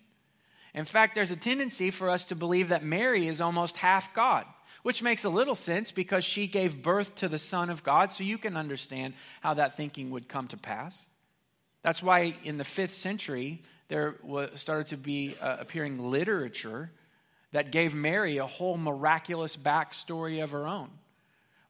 In 0.72 0.84
fact, 0.84 1.16
there's 1.16 1.32
a 1.32 1.36
tendency 1.36 1.90
for 1.90 2.08
us 2.08 2.24
to 2.26 2.36
believe 2.36 2.68
that 2.68 2.84
Mary 2.84 3.26
is 3.26 3.40
almost 3.40 3.76
half 3.78 4.14
God 4.14 4.44
which 4.82 5.02
makes 5.02 5.24
a 5.24 5.28
little 5.28 5.54
sense 5.54 5.92
because 5.92 6.24
she 6.24 6.46
gave 6.46 6.82
birth 6.82 7.14
to 7.16 7.28
the 7.28 7.38
Son 7.38 7.70
of 7.70 7.82
God, 7.82 8.12
so 8.12 8.24
you 8.24 8.38
can 8.38 8.56
understand 8.56 9.14
how 9.40 9.54
that 9.54 9.76
thinking 9.76 10.10
would 10.10 10.28
come 10.28 10.48
to 10.48 10.56
pass. 10.56 11.06
That's 11.82 12.02
why 12.02 12.34
in 12.44 12.58
the 12.58 12.64
fifth 12.64 12.94
century, 12.94 13.62
there 13.88 14.16
started 14.54 14.86
to 14.88 14.96
be 14.96 15.36
uh, 15.40 15.56
appearing 15.60 15.98
literature 15.98 16.90
that 17.52 17.72
gave 17.72 17.94
Mary 17.94 18.38
a 18.38 18.46
whole 18.46 18.76
miraculous 18.76 19.56
backstory 19.56 20.42
of 20.42 20.52
her 20.52 20.66
own, 20.66 20.90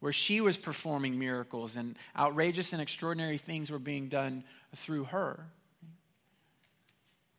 where 0.00 0.12
she 0.12 0.40
was 0.40 0.56
performing 0.56 1.18
miracles 1.18 1.76
and 1.76 1.96
outrageous 2.16 2.72
and 2.72 2.82
extraordinary 2.82 3.38
things 3.38 3.70
were 3.70 3.78
being 3.78 4.08
done 4.08 4.44
through 4.76 5.04
her. 5.04 5.46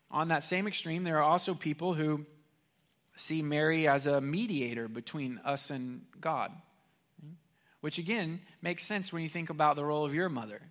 On 0.10 0.28
that 0.30 0.44
same 0.44 0.68
extreme, 0.68 1.04
there 1.04 1.20
are 1.20 1.24
also 1.24 1.54
people 1.54 1.94
who 1.94 2.26
see 3.16 3.42
Mary 3.42 3.88
as 3.88 4.06
a 4.06 4.22
mediator 4.22 4.88
between 4.88 5.40
us 5.46 5.70
and 5.70 6.02
God, 6.20 6.52
which 7.82 7.98
again 7.98 8.42
makes 8.62 8.86
sense 8.86 9.12
when 9.12 9.24
you 9.24 9.30
think 9.30 9.50
about 9.50 9.76
the 9.76 9.86
role 9.86 10.06
of 10.06 10.14
your 10.14 10.30
mother. 10.30 10.62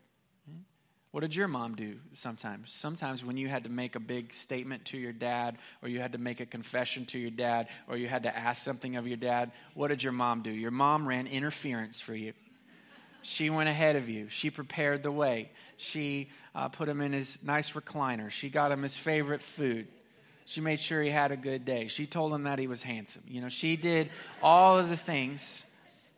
What 1.13 1.23
did 1.23 1.35
your 1.35 1.49
mom 1.49 1.75
do 1.75 1.97
sometimes? 2.15 2.73
Sometimes 2.73 3.25
when 3.25 3.37
you 3.37 3.49
had 3.49 3.65
to 3.65 3.71
make 3.71 3.97
a 3.97 4.01
big 4.01 4.33
statement 4.33 4.85
to 4.87 4.97
your 4.97 5.13
dad, 5.13 5.59
or 5.83 5.89
you 5.89 6.01
had 6.01 6.13
to 6.13 6.19
make 6.19 6.39
a 6.39 6.47
confession 6.47 7.05
to 7.07 7.19
your 7.19 7.33
dad, 7.33 7.67
or 7.89 7.97
you 7.97 8.07
had 8.07 8.23
to 8.23 8.37
ask 8.37 8.63
something 8.63 8.95
of 8.95 9.09
your 9.09 9.17
dad, 9.17 9.51
what 9.75 9.89
did 9.89 10.05
your 10.05 10.13
mom 10.13 10.43
do? 10.43 10.53
Your 10.53 10.71
mom 10.71 11.09
ran 11.09 11.27
interference 11.27 12.01
for 12.01 12.15
you. 12.15 12.33
She 13.23 13.51
went 13.51 13.69
ahead 13.69 13.97
of 13.97 14.09
you. 14.09 14.29
She 14.29 14.51
prepared 14.51 15.03
the 15.03 15.11
way. 15.11 15.51
She 15.77 16.31
uh, 16.55 16.69
put 16.69 16.89
him 16.89 17.01
in 17.01 17.13
his 17.13 17.39
nice 17.43 17.73
recliner. 17.73 18.31
She 18.31 18.49
got 18.49 18.71
him 18.71 18.85
his 18.85 18.97
favorite 18.97 19.43
food. 19.43 19.89
She 20.51 20.61
made 20.61 20.81
sure 20.81 21.01
he 21.01 21.11
had 21.11 21.31
a 21.31 21.37
good 21.37 21.65
day. 21.65 21.87
She 21.87 22.07
told 22.07 22.33
him 22.33 22.43
that 22.43 22.59
he 22.59 22.67
was 22.67 22.83
handsome. 22.83 23.23
You 23.29 23.41
know, 23.41 23.49
she 23.49 23.77
did 23.77 24.11
all 24.43 24.81
of 24.81 24.89
the 24.89 24.97
things 24.97 25.65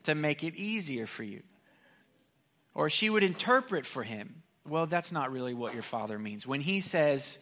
to 0.05 0.15
make 0.15 0.43
it 0.43 0.55
easier 0.55 1.07
for 1.07 1.23
you. 1.23 1.43
Or 2.75 2.89
she 2.89 3.11
would 3.11 3.25
interpret 3.25 3.85
for 3.85 4.03
him. 4.03 4.43
Well, 4.67 4.87
that's 4.87 5.13
not 5.13 5.31
really 5.31 5.53
what 5.53 5.75
your 5.75 5.83
father 5.83 6.19
means. 6.19 6.47
When 6.47 6.63
he 6.63 6.81
says 6.81 7.37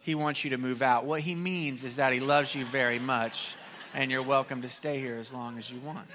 he 0.00 0.14
wants 0.14 0.42
you 0.42 0.52
to 0.52 0.56
move 0.56 0.80
out, 0.80 1.04
what 1.04 1.20
he 1.20 1.34
means 1.34 1.84
is 1.84 1.96
that 1.96 2.14
he 2.14 2.20
loves 2.20 2.54
you 2.54 2.64
very 2.64 2.98
much 2.98 3.54
and 3.92 4.10
you're 4.10 4.22
welcome 4.22 4.62
to 4.62 4.70
stay 4.70 4.98
here 4.98 5.16
as 5.16 5.34
long 5.34 5.58
as 5.58 5.70
you 5.70 5.80
want. 5.80 6.08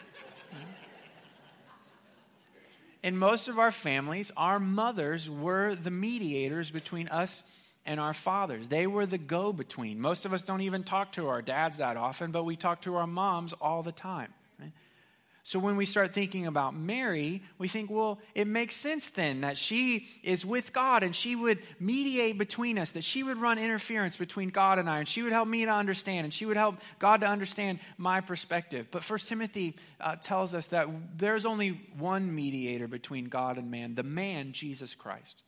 In 3.03 3.15
most 3.15 3.49
of 3.49 3.59
our 3.59 3.69
families, 3.69 4.31
our 4.35 4.59
mothers 4.59 5.29
were 5.29 5.75
the 5.75 5.91
mediators 5.91 6.71
between 6.71 7.07
us 7.09 7.43
and 7.87 7.99
our 7.99 8.13
fathers. 8.13 8.67
They 8.67 8.85
were 8.85 9.05
the 9.05 9.17
go 9.17 9.51
between. 9.53 9.99
Most 9.99 10.25
of 10.25 10.33
us 10.33 10.43
don't 10.43 10.61
even 10.61 10.83
talk 10.83 11.13
to 11.13 11.29
our 11.29 11.41
dads 11.41 11.77
that 11.77 11.97
often, 11.97 12.31
but 12.31 12.43
we 12.43 12.55
talk 12.55 12.81
to 12.81 12.95
our 12.97 13.07
moms 13.07 13.53
all 13.53 13.81
the 13.81 13.93
time. 13.93 14.33
Right? 14.59 14.73
So 15.43 15.57
when 15.57 15.77
we 15.77 15.85
start 15.85 16.13
thinking 16.13 16.45
about 16.45 16.75
Mary, 16.75 17.41
we 17.57 17.69
think, 17.69 17.89
well, 17.89 18.19
it 18.35 18.45
makes 18.45 18.75
sense 18.75 19.09
then 19.09 19.41
that 19.41 19.57
she 19.57 20.05
is 20.21 20.45
with 20.45 20.73
God 20.73 21.01
and 21.03 21.15
she 21.15 21.37
would 21.37 21.59
mediate 21.79 22.37
between 22.37 22.77
us, 22.77 22.91
that 22.91 23.05
she 23.05 23.23
would 23.23 23.37
run 23.37 23.57
interference 23.57 24.17
between 24.17 24.49
God 24.49 24.77
and 24.77 24.89
I, 24.89 24.99
and 24.99 25.07
she 25.07 25.21
would 25.21 25.31
help 25.31 25.47
me 25.47 25.63
to 25.63 25.71
understand, 25.71 26.25
and 26.25 26.33
she 26.33 26.45
would 26.45 26.57
help 26.57 26.75
God 26.99 27.21
to 27.21 27.27
understand 27.27 27.79
my 27.97 28.19
perspective. 28.19 28.87
But 28.91 29.05
First 29.05 29.29
Timothy 29.29 29.75
uh, 30.01 30.17
tells 30.17 30.53
us 30.53 30.67
that 30.67 30.89
there's 31.17 31.45
only 31.45 31.79
one 31.97 32.35
mediator 32.35 32.89
between 32.89 33.29
God 33.29 33.57
and 33.57 33.71
man, 33.71 33.95
the 33.95 34.03
man, 34.03 34.51
Jesus 34.51 34.93
Christ. 34.93 35.41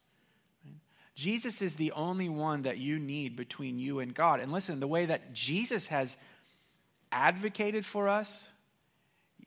Jesus 1.20 1.62
is 1.62 1.76
the 1.76 1.92
only 1.92 2.30
one 2.30 2.62
that 2.62 2.78
you 2.78 2.98
need 2.98 3.36
between 3.36 3.78
you 3.78 4.00
and 4.00 4.16
God. 4.16 4.40
And 4.40 4.54
listen, 4.54 4.80
the 4.80 4.88
way 4.88 5.06
that 5.06 5.34
Jesus 5.34 5.88
has 5.88 6.16
advocated 7.12 7.86
for 7.86 8.08
us, 8.08 8.48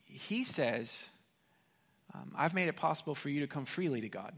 he 0.05 0.45
says, 0.45 1.09
um, 2.12 2.35
I've 2.37 2.52
made 2.52 2.69
it 2.69 2.76
possible 2.76 3.14
for 3.14 3.31
you 3.31 3.41
to 3.41 3.47
come 3.47 3.64
freely 3.64 4.02
to 4.02 4.11
God. 4.11 4.35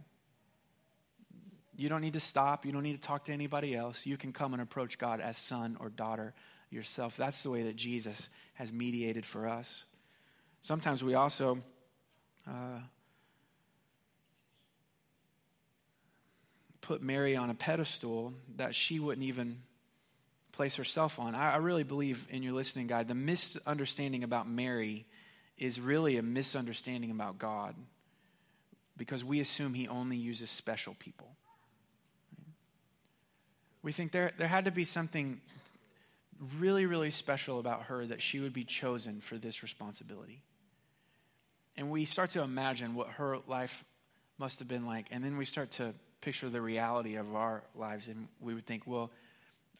You 1.76 1.88
don't 1.88 2.02
need 2.02 2.12
to 2.12 2.20
stop. 2.20 2.64
You 2.64 2.70
don't 2.70 2.84
need 2.84 3.02
to 3.02 3.04
talk 3.04 3.24
to 3.24 3.32
anybody 3.32 3.74
else. 3.74 4.06
You 4.06 4.16
can 4.16 4.32
come 4.32 4.52
and 4.52 4.62
approach 4.62 4.96
God 4.96 5.20
as 5.20 5.36
son 5.36 5.76
or 5.80 5.88
daughter 5.88 6.34
yourself. 6.70 7.16
That's 7.16 7.42
the 7.42 7.50
way 7.50 7.64
that 7.64 7.74
Jesus 7.74 8.28
has 8.52 8.72
mediated 8.72 9.26
for 9.26 9.48
us. 9.48 9.86
Sometimes 10.62 11.02
we 11.02 11.14
also 11.14 11.58
uh, 12.46 12.78
put 16.84 17.02
Mary 17.02 17.34
on 17.34 17.48
a 17.48 17.54
pedestal 17.54 18.34
that 18.56 18.74
she 18.74 19.00
wouldn't 19.00 19.26
even 19.26 19.62
place 20.52 20.76
herself 20.76 21.18
on. 21.18 21.34
I, 21.34 21.54
I 21.54 21.56
really 21.56 21.82
believe 21.82 22.26
in 22.30 22.42
your 22.42 22.52
listening 22.52 22.86
guide, 22.86 23.08
the 23.08 23.14
misunderstanding 23.14 24.22
about 24.22 24.46
Mary 24.46 25.06
is 25.56 25.80
really 25.80 26.18
a 26.18 26.22
misunderstanding 26.22 27.10
about 27.10 27.38
God 27.38 27.74
because 28.98 29.24
we 29.24 29.40
assume 29.40 29.72
he 29.72 29.88
only 29.88 30.18
uses 30.18 30.50
special 30.50 30.94
people. 30.98 31.28
We 33.82 33.90
think 33.90 34.12
there, 34.12 34.30
there 34.36 34.48
had 34.48 34.66
to 34.66 34.70
be 34.70 34.84
something 34.84 35.40
really, 36.58 36.84
really 36.84 37.10
special 37.10 37.58
about 37.58 37.84
her 37.84 38.04
that 38.06 38.20
she 38.20 38.40
would 38.40 38.52
be 38.52 38.64
chosen 38.64 39.20
for 39.20 39.38
this 39.38 39.62
responsibility. 39.62 40.42
And 41.76 41.90
we 41.90 42.04
start 42.04 42.30
to 42.30 42.42
imagine 42.42 42.94
what 42.94 43.08
her 43.08 43.38
life 43.48 43.84
must 44.38 44.58
have 44.58 44.68
been 44.68 44.84
like. 44.84 45.06
And 45.10 45.24
then 45.24 45.38
we 45.38 45.44
start 45.44 45.70
to 45.72 45.94
picture 46.24 46.48
the 46.48 46.60
reality 46.60 47.16
of 47.16 47.34
our 47.34 47.62
lives. 47.74 48.08
And 48.08 48.28
we 48.40 48.54
would 48.54 48.66
think, 48.66 48.84
well, 48.86 49.10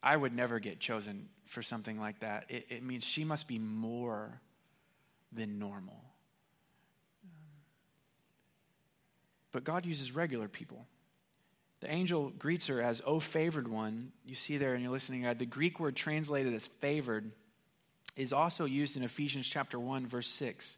I 0.03 0.17
would 0.17 0.35
never 0.35 0.59
get 0.59 0.79
chosen 0.79 1.29
for 1.47 1.63
something 1.63 1.99
like 1.99 2.21
that. 2.21 2.45
It, 2.49 2.67
it 2.69 2.83
means 2.83 3.05
she 3.05 3.25
must 3.25 3.49
be 3.49 3.59
more 3.59 4.41
than 5.33 5.59
normal. 5.59 6.01
But 9.53 9.65
God 9.65 9.87
uses 9.87 10.15
regular 10.15 10.49
people. 10.49 10.87
The 11.81 11.91
angel 11.91 12.31
greets 12.31 12.67
her 12.67 12.83
as, 12.83 13.03
O 13.07 13.21
favored 13.21 13.69
one. 13.69 14.13
You 14.25 14.35
see 14.35 14.59
there 14.59 14.75
in 14.75 14.83
your 14.83 14.91
listening 14.91 15.23
guide, 15.23 15.39
the 15.39 15.47
Greek 15.47 15.79
word 15.79 15.97
translated 15.97 16.53
as 16.55 16.67
favored 16.67 17.31
is 18.17 18.33
also 18.33 18.65
used 18.65 18.97
in 18.97 19.03
Ephesians 19.03 19.47
chapter 19.47 19.79
1, 19.79 20.07
verse 20.07 20.29
6. 20.29 20.77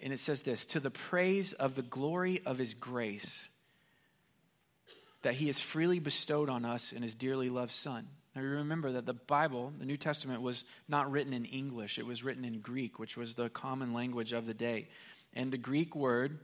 And 0.00 0.12
it 0.12 0.18
says 0.18 0.42
this 0.42 0.64
To 0.66 0.80
the 0.80 0.90
praise 0.90 1.52
of 1.52 1.74
the 1.74 1.82
glory 1.82 2.42
of 2.44 2.58
his 2.58 2.74
grace 2.74 3.49
that 5.22 5.34
he 5.34 5.46
has 5.46 5.60
freely 5.60 5.98
bestowed 5.98 6.48
on 6.48 6.64
us 6.64 6.92
in 6.92 7.02
his 7.02 7.14
dearly 7.14 7.48
loved 7.48 7.72
Son. 7.72 8.06
Now, 8.34 8.42
you 8.42 8.48
remember 8.48 8.92
that 8.92 9.06
the 9.06 9.14
Bible, 9.14 9.72
the 9.76 9.84
New 9.84 9.96
Testament, 9.96 10.40
was 10.40 10.64
not 10.88 11.10
written 11.10 11.32
in 11.32 11.44
English, 11.44 11.98
it 11.98 12.06
was 12.06 12.22
written 12.22 12.44
in 12.44 12.60
Greek, 12.60 12.98
which 12.98 13.16
was 13.16 13.34
the 13.34 13.48
common 13.48 13.92
language 13.92 14.32
of 14.32 14.46
the 14.46 14.54
day. 14.54 14.88
And 15.34 15.52
the 15.52 15.58
Greek 15.58 15.94
word 15.96 16.38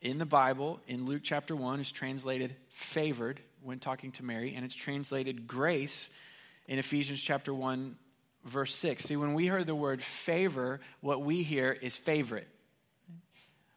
in 0.00 0.18
the 0.18 0.26
Bible, 0.26 0.80
in 0.88 1.06
Luke 1.06 1.22
chapter 1.22 1.54
1, 1.54 1.80
is 1.80 1.92
translated 1.92 2.56
favored 2.70 3.40
when 3.62 3.78
talking 3.78 4.10
to 4.12 4.24
Mary, 4.24 4.54
and 4.54 4.64
it's 4.64 4.74
translated 4.74 5.46
grace 5.46 6.10
in 6.66 6.78
Ephesians 6.78 7.20
chapter 7.20 7.54
1, 7.54 7.96
verse 8.44 8.74
6. 8.74 9.04
See, 9.04 9.16
when 9.16 9.34
we 9.34 9.46
heard 9.46 9.66
the 9.66 9.74
word 9.76 10.02
favor, 10.02 10.80
what 11.00 11.22
we 11.22 11.44
hear 11.44 11.70
is 11.70 11.96
favorite 11.96 12.48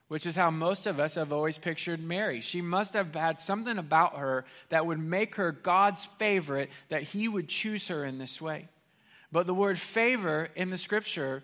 which 0.08 0.26
is 0.26 0.36
how 0.36 0.52
most 0.52 0.86
of 0.86 1.00
us 1.00 1.16
have 1.16 1.34
always 1.34 1.58
pictured 1.58 2.00
Mary. 2.00 2.42
She 2.42 2.62
must 2.62 2.94
have 2.94 3.14
had 3.16 3.42
something 3.42 3.78
about 3.78 4.18
her 4.18 4.46
that 4.70 4.86
would 4.86 5.00
make 5.00 5.36
her 5.36 5.52
God's 5.52 6.06
favorite, 6.18 6.70
that 6.90 7.04
he 7.04 7.28
would 7.28 7.48
choose 7.48 7.88
her 7.88 8.06
in 8.06 8.18
this 8.18 8.40
way. 8.40 8.68
But 9.32 9.48
the 9.48 9.54
word 9.54 9.80
favor 9.80 10.50
in 10.56 10.70
the 10.70 10.78
scripture, 10.78 11.44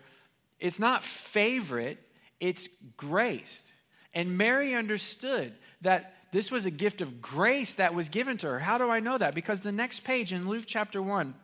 it's 0.60 0.78
not 0.78 1.02
favorite, 1.02 1.98
it's 2.40 2.68
graced. 2.96 3.72
And 4.14 4.38
Mary 4.38 4.74
understood 4.74 5.54
that 5.80 6.14
this 6.32 6.50
was 6.50 6.64
a 6.64 6.70
gift 6.70 7.00
of 7.00 7.20
grace 7.20 7.74
that 7.74 7.94
was 7.94 8.08
given 8.08 8.38
to 8.38 8.46
her. 8.48 8.58
How 8.58 8.78
do 8.78 8.88
I 8.88 9.00
know 9.00 9.18
that? 9.18 9.34
Because 9.34 9.60
the 9.60 9.72
next 9.72 10.04
page 10.04 10.32
in 10.32 10.48
Luke 10.48 10.64
chapter 10.66 11.02
1, 11.02 11.34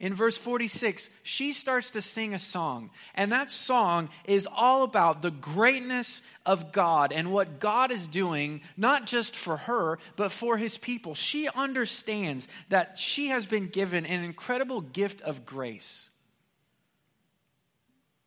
in 0.00 0.14
verse 0.14 0.36
46, 0.36 1.10
she 1.24 1.52
starts 1.52 1.90
to 1.90 2.02
sing 2.02 2.32
a 2.32 2.38
song. 2.38 2.90
And 3.16 3.32
that 3.32 3.50
song 3.50 4.10
is 4.24 4.46
all 4.50 4.84
about 4.84 5.22
the 5.22 5.32
greatness 5.32 6.22
of 6.46 6.70
God 6.70 7.12
and 7.12 7.32
what 7.32 7.58
God 7.58 7.90
is 7.90 8.06
doing, 8.06 8.60
not 8.76 9.06
just 9.06 9.34
for 9.34 9.56
her, 9.56 9.98
but 10.14 10.30
for 10.30 10.56
his 10.56 10.78
people. 10.78 11.14
She 11.14 11.48
understands 11.48 12.46
that 12.68 12.96
she 12.96 13.28
has 13.28 13.44
been 13.44 13.66
given 13.66 14.06
an 14.06 14.22
incredible 14.22 14.80
gift 14.82 15.20
of 15.22 15.44
grace 15.44 16.08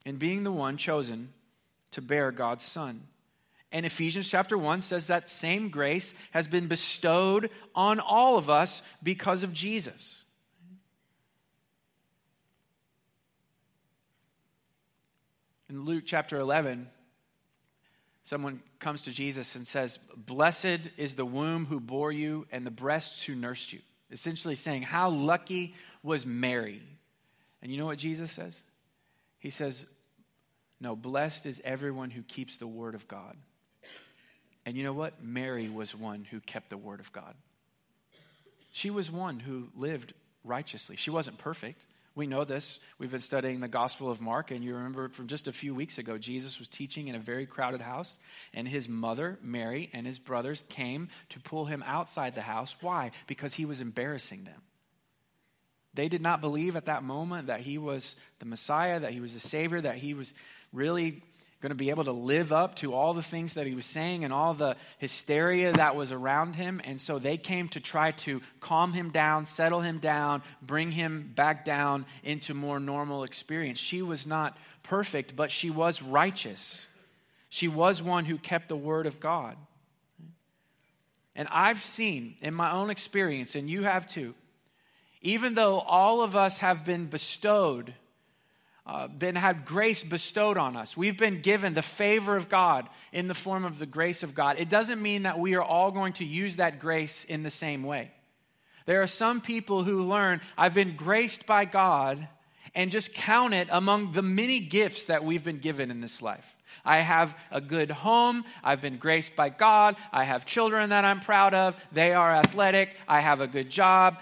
in 0.06 0.18
being 0.18 0.44
the 0.44 0.52
one 0.52 0.76
chosen 0.76 1.30
to 1.92 2.02
bear 2.02 2.32
God's 2.34 2.66
Son. 2.66 3.08
And 3.72 3.86
Ephesians 3.86 4.28
chapter 4.28 4.58
1 4.58 4.82
says 4.82 5.08
that 5.08 5.30
same 5.30 5.70
grace 5.70 6.14
has 6.32 6.48
been 6.48 6.68
bestowed 6.68 7.50
on 7.74 8.02
all 8.02 8.38
of 8.38 8.50
us 8.50 8.82
because 9.02 9.44
of 9.44 9.54
Jesus. 9.54 10.21
In 15.72 15.86
Luke 15.86 16.04
chapter 16.06 16.38
11, 16.38 16.90
someone 18.24 18.62
comes 18.80 19.04
to 19.04 19.12
Jesus 19.12 19.56
and 19.56 19.66
says, 19.66 20.00
Blessed 20.18 20.90
is 20.98 21.14
the 21.14 21.24
womb 21.24 21.66
who 21.66 21.80
bore 21.80 22.12
you 22.12 22.46
and 22.52 22.66
the 22.66 22.72
breasts 22.72 23.24
who 23.24 23.36
nursed 23.36 23.72
you. 23.72 23.80
Essentially 24.12 24.56
saying, 24.56 24.82
How 24.82 25.10
lucky 25.10 25.74
was 26.04 26.26
Mary? 26.26 26.82
And 27.62 27.72
you 27.72 27.78
know 27.78 27.86
what 27.86 28.00
Jesus 28.00 28.34
says? 28.34 28.62
He 29.40 29.50
says, 29.50 29.86
No, 30.82 30.94
blessed 30.94 31.46
is 31.46 31.62
everyone 31.64 32.10
who 32.10 32.22
keeps 32.24 32.58
the 32.58 32.68
word 32.68 32.94
of 32.94 33.08
God. 33.08 33.38
And 34.66 34.76
you 34.76 34.84
know 34.84 34.92
what? 34.92 35.24
Mary 35.24 35.70
was 35.70 35.96
one 35.96 36.28
who 36.30 36.42
kept 36.42 36.70
the 36.70 36.78
word 36.78 37.00
of 37.00 37.14
God. 37.14 37.34
She 38.72 38.90
was 38.90 39.10
one 39.10 39.40
who 39.40 39.70
lived 39.74 40.14
righteously. 40.44 40.98
She 40.98 41.12
wasn't 41.12 41.38
perfect. 41.38 41.86
We 42.13 42.28
know 42.28 42.43
this. 42.43 42.80
We've 42.97 43.12
been 43.12 43.21
studying 43.21 43.62
the 43.62 43.69
Gospel 43.69 44.12
of 44.12 44.19
Mark, 44.19 44.52
and 44.52 44.63
you 44.63 44.76
remember 44.76 45.08
from 45.10 45.28
just 45.28 45.47
a 45.47 45.54
few 45.54 45.74
weeks 45.74 45.97
ago, 45.97 46.17
Jesus 46.17 46.60
was 46.60 46.67
teaching 46.67 47.08
in 47.08 47.15
a 47.15 47.19
very 47.19 47.45
crowded 47.45 47.82
house, 47.82 48.17
and 48.54 48.67
his 48.67 48.89
mother, 48.89 49.39
Mary, 49.41 49.89
and 49.93 50.06
his 50.06 50.19
brothers 50.19 50.65
came 50.67 51.08
to 51.30 51.39
pull 51.39 51.65
him 51.65 51.82
outside 51.88 52.36
the 52.36 52.41
house. 52.41 52.76
Why? 52.82 53.12
Because 53.28 53.54
he 53.54 53.65
was 53.65 53.80
embarrassing 53.80 54.43
them. 54.43 54.62
They 55.93 56.10
did 56.10 56.21
not 56.21 56.41
believe 56.41 56.76
at 56.76 56.86
that 56.86 57.04
moment 57.04 57.47
that 57.47 57.62
he 57.62 57.78
was 57.78 58.15
the 58.39 58.45
Messiah, 58.45 59.00
that 59.00 59.13
he 59.13 59.21
was 59.21 59.34
the 59.34 59.39
Savior, 59.39 59.80
that 59.82 59.97
he 59.97 60.13
was 60.13 60.34
really 60.74 61.24
going 61.62 61.69
to 61.69 61.76
be 61.76 61.91
able 61.91 62.04
to 62.04 62.12
live 62.12 62.52
up 62.52 62.76
to 62.78 62.93
all 62.93 63.13
the 63.13 63.21
things 63.21 63.54
that 63.54 63.67
he 63.67 63.76
was 63.76 63.86
saying 63.86 64.24
and 64.24 64.34
all 64.34 64.54
the 64.56 64.76
hysteria 64.97 65.71
that 65.71 65.95
was 65.95 66.12
around 66.12 66.56
him. 66.56 66.82
And 66.84 67.00
so 67.00 67.19
they 67.19 67.38
came 67.38 67.67
to 67.69 67.80
try 67.80 68.12
to 68.12 68.41
calm 68.60 68.93
him 68.93 69.12
down, 69.12 69.45
settle 69.45 69.82
him 69.82 70.00
down, 70.00 70.41
bring 70.62 70.91
him 70.91 71.32
back 71.36 71.63
down 71.63 72.06
into 72.24 72.56
more 72.56 72.80
normal 72.80 73.24
experience. 73.24 73.78
She 73.78 74.02
was 74.02 74.26
not 74.26 74.58
perfect, 74.82 75.36
but 75.36 75.52
she 75.52 75.69
was 75.69 76.02
righteous. 76.02 76.88
She 77.50 77.67
was 77.67 78.02
one 78.02 78.26
who 78.26 78.39
kept 78.39 78.67
the 78.67 78.76
word 78.76 79.06
of 79.06 79.19
God. 79.19 79.56
And 81.36 81.47
I've 81.52 81.84
seen 81.84 82.36
in 82.41 82.56
my 82.56 82.71
own 82.71 82.89
experience, 82.89 83.56
and 83.56 83.69
you 83.69 83.84
have 83.84 84.08
too, 84.08 84.34
even 85.21 85.54
though 85.54 85.80
all 85.80 86.24
of 86.24 86.36
us 86.36 86.58
have 86.58 86.84
been 86.84 87.06
bestowed 87.06 87.93
uh, 88.92 89.08
been 89.08 89.36
had 89.36 89.64
grace 89.64 90.04
bestowed 90.04 90.58
on 90.58 90.76
us. 90.76 90.98
We've 90.98 91.18
been 91.18 91.40
given 91.40 91.74
the 91.74 91.82
favor 91.82 92.36
of 92.36 92.50
God 92.50 92.90
in 93.14 93.30
the 93.30 93.34
form 93.34 93.64
of 93.64 93.80
the 93.80 93.86
grace 93.86 94.22
of 94.22 94.36
God. 94.36 94.60
It 94.60 94.68
doesn't 94.68 95.02
mean 95.02 95.24
that 95.24 95.40
we 95.40 95.56
are 95.56 95.64
all 95.64 95.92
going 95.92 96.12
to 96.14 96.26
use 96.26 96.58
that 96.58 96.78
grace 96.78 97.24
in 97.24 97.42
the 97.44 97.50
same 97.50 97.84
way. 97.84 98.12
There 98.86 99.02
are 99.02 99.08
some 99.08 99.40
people 99.40 99.86
who 99.86 100.04
learn, 100.04 100.42
I've 100.58 100.74
been 100.74 100.98
graced 100.98 101.46
by 101.46 101.64
God, 101.64 102.28
and 102.76 102.92
just 102.92 103.14
count 103.14 103.54
it 103.54 103.70
among 103.72 104.12
the 104.12 104.22
many 104.22 104.60
gifts 104.60 105.06
that 105.06 105.24
we've 105.24 105.44
been 105.44 105.60
given 105.60 105.90
in 105.90 106.02
this 106.02 106.22
life. 106.22 106.58
I 106.84 106.98
have 106.98 107.38
a 107.50 107.62
good 107.62 107.92
home. 107.92 108.44
I've 108.62 108.82
been 108.82 108.98
graced 108.98 109.38
by 109.38 109.50
God. 109.50 109.96
I 110.12 110.26
have 110.26 110.46
children 110.46 110.90
that 110.90 111.06
I'm 111.06 111.22
proud 111.22 111.54
of. 111.54 111.78
They 111.94 112.14
are 112.14 112.32
athletic. 112.36 112.90
I 113.08 113.22
have 113.22 113.40
a 113.40 113.48
good 113.48 113.70
job. 113.70 114.20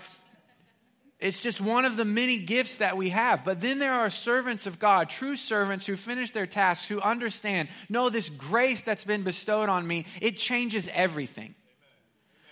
It's 1.20 1.42
just 1.42 1.60
one 1.60 1.84
of 1.84 1.98
the 1.98 2.06
many 2.06 2.38
gifts 2.38 2.78
that 2.78 2.96
we 2.96 3.10
have. 3.10 3.44
But 3.44 3.60
then 3.60 3.80
there 3.80 3.94
are 3.94 4.10
servants 4.10 4.66
of 4.66 4.80
God, 4.80 5.10
true 5.10 5.36
servants 5.36 5.86
who 5.86 5.98
finish 5.98 6.32
their 6.32 6.46
tasks, 6.46 6.88
who 6.88 7.02
understand, 7.02 7.68
no, 7.90 8.10
this 8.10 8.30
grace 8.30 8.82
that's 8.82 9.04
been 9.04 9.24
bestowed 9.24 9.68
on 9.68 9.86
me, 9.86 10.06
it 10.22 10.38
changes 10.38 10.90
everything. 10.94 11.56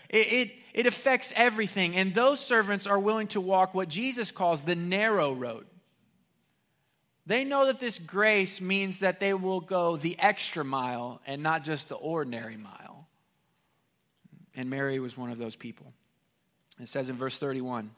It, 0.10 0.28
it, 0.34 0.52
it 0.74 0.86
affects 0.86 1.32
everything. 1.36 1.96
And 1.96 2.14
those 2.14 2.42
servants 2.42 2.88
are 2.88 3.00
willing 3.00 3.28
to 3.28 3.42
walk 3.42 3.74
what 3.74 3.88
Jesus 3.88 4.32
calls 4.32 4.62
the 4.62 4.76
narrow 4.76 5.32
road. 5.34 5.66
They 7.26 7.46
know 7.46 7.68
that 7.68 7.80
this 7.80 8.00
grace 8.00 8.60
means 8.60 9.00
that 9.00 9.22
they 9.22 9.34
will 9.34 9.62
go 9.62 9.96
the 9.96 10.20
extra 10.20 10.66
mile 10.66 11.22
and 11.26 11.42
not 11.42 11.64
just 11.64 11.88
the 11.88 11.96
ordinary 11.96 12.58
mile. 12.58 13.08
And 14.56 14.70
Mary 14.70 15.00
was 15.00 15.18
one 15.18 15.32
of 15.32 15.38
those 15.38 15.56
people. 15.56 15.94
It 16.82 16.90
says 16.90 17.08
in 17.10 17.16
verse 17.16 17.38
31 17.38 17.92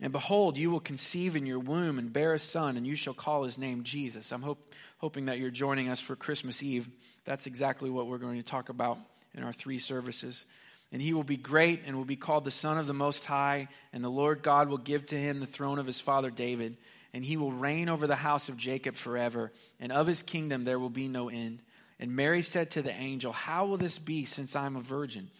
and 0.00 0.12
behold, 0.12 0.56
you 0.56 0.70
will 0.70 0.80
conceive 0.80 1.36
in 1.36 1.44
your 1.44 1.58
womb 1.58 1.98
and 1.98 2.12
bear 2.12 2.32
a 2.32 2.38
son, 2.38 2.76
and 2.76 2.86
you 2.86 2.96
shall 2.96 3.12
call 3.12 3.44
his 3.44 3.58
name 3.58 3.82
Jesus. 3.82 4.32
I'm 4.32 4.42
hope, 4.42 4.72
hoping 4.98 5.26
that 5.26 5.38
you're 5.38 5.50
joining 5.50 5.90
us 5.90 6.00
for 6.00 6.16
Christmas 6.16 6.62
Eve. 6.62 6.88
That's 7.24 7.46
exactly 7.46 7.90
what 7.90 8.06
we're 8.06 8.18
going 8.18 8.38
to 8.38 8.42
talk 8.42 8.70
about 8.70 8.98
in 9.34 9.42
our 9.42 9.52
three 9.52 9.78
services. 9.78 10.46
And 10.90 11.02
he 11.02 11.12
will 11.12 11.22
be 11.22 11.36
great 11.36 11.82
and 11.86 11.96
will 11.96 12.06
be 12.06 12.16
called 12.16 12.44
the 12.44 12.50
Son 12.50 12.78
of 12.78 12.86
the 12.86 12.94
Most 12.94 13.26
High, 13.26 13.68
and 13.92 14.02
the 14.02 14.08
Lord 14.08 14.42
God 14.42 14.70
will 14.70 14.78
give 14.78 15.04
to 15.06 15.16
him 15.16 15.38
the 15.38 15.46
throne 15.46 15.78
of 15.78 15.86
his 15.86 16.00
father 16.00 16.30
David, 16.30 16.78
and 17.12 17.24
he 17.24 17.36
will 17.36 17.52
reign 17.52 17.88
over 17.88 18.06
the 18.06 18.16
house 18.16 18.48
of 18.48 18.56
Jacob 18.56 18.96
forever, 18.96 19.52
and 19.78 19.92
of 19.92 20.06
his 20.06 20.22
kingdom 20.22 20.64
there 20.64 20.78
will 20.78 20.90
be 20.90 21.08
no 21.08 21.28
end 21.28 21.60
And 21.98 22.16
Mary 22.16 22.40
said 22.40 22.70
to 22.70 22.82
the 22.82 22.92
angel, 22.92 23.32
How 23.32 23.66
will 23.66 23.76
this 23.76 23.98
be 23.98 24.24
since 24.24 24.56
I'm 24.56 24.76
a 24.76 24.80
virgin? 24.80 25.30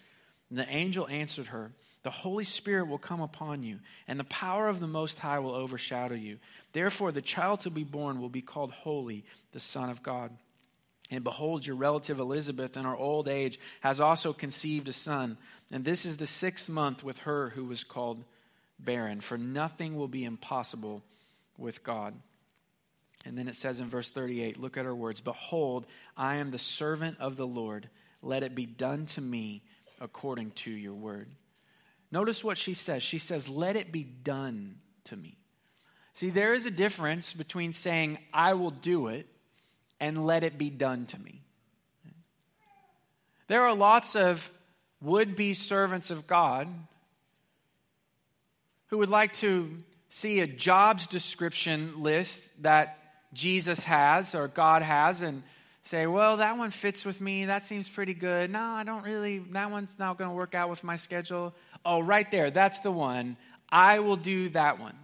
And 0.51 0.59
the 0.59 0.69
angel 0.69 1.09
answered 1.09 1.47
her, 1.47 1.73
The 2.03 2.11
Holy 2.11 2.45
Spirit 2.45 2.89
will 2.89 2.99
come 2.99 3.21
upon 3.21 3.63
you, 3.63 3.79
and 4.09 4.19
the 4.19 4.25
power 4.25 4.69
of 4.69 4.81
the 4.81 4.87
Most 4.87 5.19
High 5.19 5.39
will 5.39 5.55
overshadow 5.55 6.15
you. 6.15 6.39
Therefore, 6.73 7.13
the 7.13 7.21
child 7.21 7.61
to 7.61 7.71
be 7.71 7.85
born 7.85 8.21
will 8.21 8.31
be 8.31 8.41
called 8.41 8.71
Holy, 8.71 9.25
the 9.53 9.61
Son 9.61 9.91
of 9.91 10.03
God. 10.03 10.31
And 11.11 11.25
behold, 11.25 11.67
your 11.67 11.77
relative 11.77 12.21
Elizabeth, 12.21 12.77
in 12.77 12.85
her 12.85 12.97
old 12.97 13.29
age, 13.29 13.59
has 13.81 14.01
also 14.01 14.33
conceived 14.33 14.89
a 14.89 14.93
son. 14.93 15.37
And 15.71 15.85
this 15.85 16.07
is 16.07 16.17
the 16.17 16.27
sixth 16.27 16.69
month 16.69 17.03
with 17.03 17.19
her 17.19 17.51
who 17.51 17.65
was 17.65 17.83
called 17.85 18.25
barren, 18.79 19.21
for 19.21 19.37
nothing 19.37 19.97
will 19.97 20.09
be 20.09 20.25
impossible 20.25 21.03
with 21.59 21.83
God. 21.83 22.15
And 23.27 23.37
then 23.37 23.49
it 23.49 23.57
says 23.57 23.81
in 23.81 23.89
verse 23.89 24.09
38, 24.09 24.59
look 24.59 24.77
at 24.77 24.85
her 24.85 24.95
words 24.95 25.21
Behold, 25.21 25.85
I 26.17 26.37
am 26.37 26.51
the 26.51 26.59
servant 26.59 27.19
of 27.21 27.37
the 27.37 27.47
Lord. 27.47 27.91
Let 28.23 28.43
it 28.43 28.55
be 28.55 28.67
done 28.67 29.07
to 29.07 29.21
me 29.21 29.63
according 30.01 30.53
to 30.53 30.71
your 30.71 30.95
word. 30.95 31.29
Notice 32.13 32.43
what 32.43 32.59
she 32.59 32.75
says. 32.75 33.03
She 33.03 33.19
says, 33.19 33.49
Let 33.49 33.77
it 33.77 33.93
be 33.93 34.05
done 34.05 34.77
to 35.05 35.17
me. 35.17 35.37
See, 36.15 36.31
there 36.31 36.55
is 36.55 36.67
a 36.67 36.71
difference 36.71 37.33
between 37.33 37.73
saying, 37.73 38.19
I 38.33 38.55
will 38.55 38.71
do 38.71 39.09
it, 39.09 39.27
and 40.01 40.27
let 40.27 40.45
it 40.45 40.59
be 40.59 40.71
done 40.71 41.07
to 41.07 41.19
me. 41.19 41.43
There 43.47 43.63
are 43.63 43.75
lots 43.75 44.17
of 44.17 44.51
would 45.01 45.35
be 45.35 45.55
servants 45.55 46.11
of 46.11 46.27
God 46.27 46.69
who 48.89 48.99
would 48.99 49.09
like 49.09 49.33
to 49.35 49.83
see 50.09 50.41
a 50.41 50.47
jobs 50.47 51.07
description 51.07 52.03
list 52.03 52.43
that 52.61 52.99
Jesus 53.33 53.85
has 53.85 54.35
or 54.35 54.49
God 54.49 54.83
has 54.83 55.23
and 55.23 55.43
say, 55.91 56.07
well, 56.07 56.37
that 56.37 56.57
one 56.57 56.71
fits 56.71 57.05
with 57.05 57.21
me. 57.21 57.47
That 57.47 57.65
seems 57.65 57.89
pretty 57.89 58.15
good. 58.15 58.49
No, 58.49 58.61
I 58.61 58.85
don't 58.85 59.03
really, 59.03 59.41
that 59.51 59.73
one's 59.73 59.93
not 59.99 60.19
going 60.19 60.31
to 60.31 60.37
work 60.37 60.55
out 60.55 60.71
with 60.71 60.85
my 60.85 60.95
schedule. 60.95 61.53
Oh, 61.85 61.99
right 61.99 62.31
there, 62.31 62.53
that's 62.53 62.79
the 62.81 62.93
one. 62.93 63.37
I 63.69 63.99
will 63.99 64.17
do 64.17 64.51
that 64.51 64.79
one. 64.79 64.95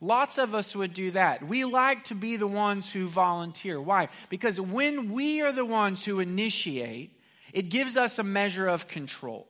Lots 0.00 0.38
of 0.38 0.56
us 0.56 0.74
would 0.74 0.92
do 0.92 1.12
that. 1.12 1.46
We 1.46 1.64
like 1.64 2.04
to 2.04 2.16
be 2.16 2.36
the 2.36 2.48
ones 2.48 2.92
who 2.92 3.06
volunteer. 3.06 3.80
Why? 3.80 4.08
Because 4.28 4.60
when 4.60 5.12
we 5.12 5.40
are 5.40 5.52
the 5.52 5.64
ones 5.64 6.04
who 6.04 6.18
initiate, 6.18 7.16
it 7.52 7.70
gives 7.70 7.96
us 7.96 8.18
a 8.18 8.24
measure 8.24 8.66
of 8.66 8.88
control. 8.88 9.46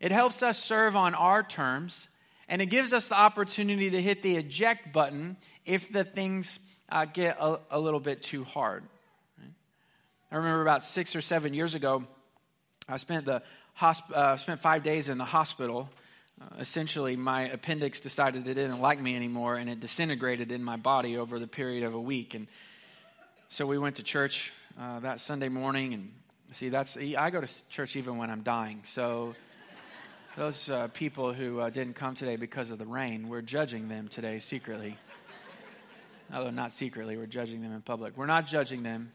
It 0.00 0.12
helps 0.12 0.42
us 0.42 0.58
serve 0.58 0.96
on 0.96 1.14
our 1.14 1.42
terms, 1.42 2.08
and 2.48 2.62
it 2.62 2.66
gives 2.66 2.94
us 2.94 3.08
the 3.08 3.18
opportunity 3.18 3.90
to 3.90 4.00
hit 4.00 4.22
the 4.22 4.36
eject 4.36 4.94
button 4.94 5.36
if 5.66 5.92
the 5.92 6.04
things 6.04 6.58
uh, 6.90 7.04
get 7.04 7.36
a, 7.38 7.60
a, 7.70 7.78
little 7.78 8.00
bit 8.00 8.22
too 8.22 8.44
hard. 8.44 8.84
I 10.32 10.36
remember 10.36 10.62
about 10.62 10.84
six 10.84 11.16
or 11.16 11.20
seven 11.20 11.54
years 11.54 11.74
ago, 11.74 12.04
I 12.88 12.98
spent, 12.98 13.24
the 13.24 13.42
hosp- 13.78 14.12
uh, 14.12 14.36
spent 14.36 14.60
five 14.60 14.84
days 14.84 15.08
in 15.08 15.18
the 15.18 15.24
hospital. 15.24 15.88
Uh, 16.40 16.44
essentially, 16.60 17.16
my 17.16 17.48
appendix 17.48 17.98
decided 17.98 18.46
it 18.46 18.54
didn't 18.54 18.80
like 18.80 19.00
me 19.00 19.16
anymore, 19.16 19.56
and 19.56 19.68
it 19.68 19.80
disintegrated 19.80 20.52
in 20.52 20.62
my 20.62 20.76
body 20.76 21.16
over 21.16 21.40
the 21.40 21.48
period 21.48 21.82
of 21.82 21.94
a 21.94 22.00
week. 22.00 22.34
And 22.34 22.46
so 23.48 23.66
we 23.66 23.76
went 23.76 23.96
to 23.96 24.04
church 24.04 24.52
uh, 24.80 25.00
that 25.00 25.18
Sunday 25.18 25.48
morning, 25.48 25.94
and 25.94 26.12
see, 26.52 26.68
that's 26.68 26.96
I 26.96 27.30
go 27.30 27.40
to 27.40 27.68
church 27.68 27.96
even 27.96 28.16
when 28.16 28.30
I'm 28.30 28.42
dying. 28.42 28.82
So 28.84 29.34
those 30.36 30.70
uh, 30.70 30.86
people 30.94 31.32
who 31.32 31.58
uh, 31.58 31.70
didn't 31.70 31.94
come 31.94 32.14
today 32.14 32.36
because 32.36 32.70
of 32.70 32.78
the 32.78 32.86
rain, 32.86 33.28
we're 33.28 33.42
judging 33.42 33.88
them 33.88 34.06
today 34.06 34.38
secretly. 34.38 34.96
Although 36.32 36.50
not 36.50 36.72
secretly, 36.72 37.16
we're 37.16 37.26
judging 37.26 37.62
them 37.62 37.72
in 37.72 37.82
public. 37.82 38.16
We're 38.16 38.26
not 38.26 38.46
judging 38.46 38.84
them. 38.84 39.10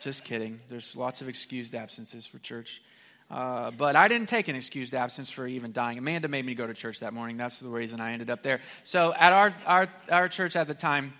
Just 0.00 0.24
kidding. 0.24 0.60
There's 0.68 0.96
lots 0.96 1.20
of 1.20 1.28
excused 1.28 1.74
absences 1.74 2.26
for 2.26 2.38
church. 2.38 2.82
Uh, 3.30 3.70
but 3.70 3.96
I 3.96 4.08
didn't 4.08 4.28
take 4.28 4.48
an 4.48 4.56
excused 4.56 4.94
absence 4.94 5.30
for 5.30 5.46
even 5.46 5.72
dying. 5.72 5.98
Amanda 5.98 6.26
made 6.26 6.44
me 6.44 6.54
go 6.54 6.66
to 6.66 6.74
church 6.74 7.00
that 7.00 7.12
morning. 7.12 7.36
That's 7.36 7.60
the 7.60 7.68
reason 7.68 8.00
I 8.00 8.12
ended 8.12 8.30
up 8.30 8.42
there. 8.42 8.60
So 8.82 9.14
at 9.14 9.32
our, 9.32 9.54
our, 9.66 9.88
our 10.10 10.28
church 10.28 10.56
at 10.56 10.66
the 10.66 10.74
time, 10.74 11.12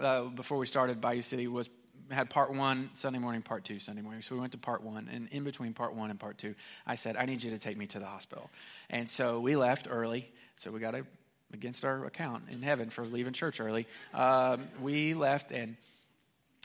uh, 0.00 0.24
before 0.24 0.58
we 0.58 0.66
started 0.66 1.00
Bayou 1.00 1.22
City, 1.22 1.46
was 1.46 1.70
had 2.10 2.28
part 2.28 2.52
one 2.52 2.90
Sunday 2.94 3.20
morning, 3.20 3.40
part 3.40 3.64
two 3.64 3.78
Sunday 3.78 4.02
morning. 4.02 4.22
So 4.22 4.34
we 4.34 4.40
went 4.40 4.52
to 4.52 4.58
part 4.58 4.82
one, 4.82 5.08
and 5.12 5.28
in 5.30 5.44
between 5.44 5.72
part 5.72 5.94
one 5.94 6.10
and 6.10 6.18
part 6.18 6.38
two, 6.38 6.56
I 6.84 6.96
said, 6.96 7.16
"I 7.16 7.24
need 7.24 7.42
you 7.42 7.50
to 7.52 7.58
take 7.58 7.76
me 7.76 7.86
to 7.86 8.00
the 8.00 8.06
hospital." 8.06 8.50
And 8.88 9.08
so 9.08 9.38
we 9.38 9.54
left 9.54 9.86
early. 9.88 10.28
So 10.56 10.72
we 10.72 10.80
got 10.80 10.96
a 10.96 11.06
against 11.52 11.84
our 11.84 12.04
account 12.04 12.44
in 12.50 12.62
heaven 12.62 12.90
for 12.90 13.04
leaving 13.06 13.32
church 13.32 13.60
early. 13.60 13.86
Um, 14.12 14.68
we 14.80 15.14
left 15.14 15.52
and 15.52 15.76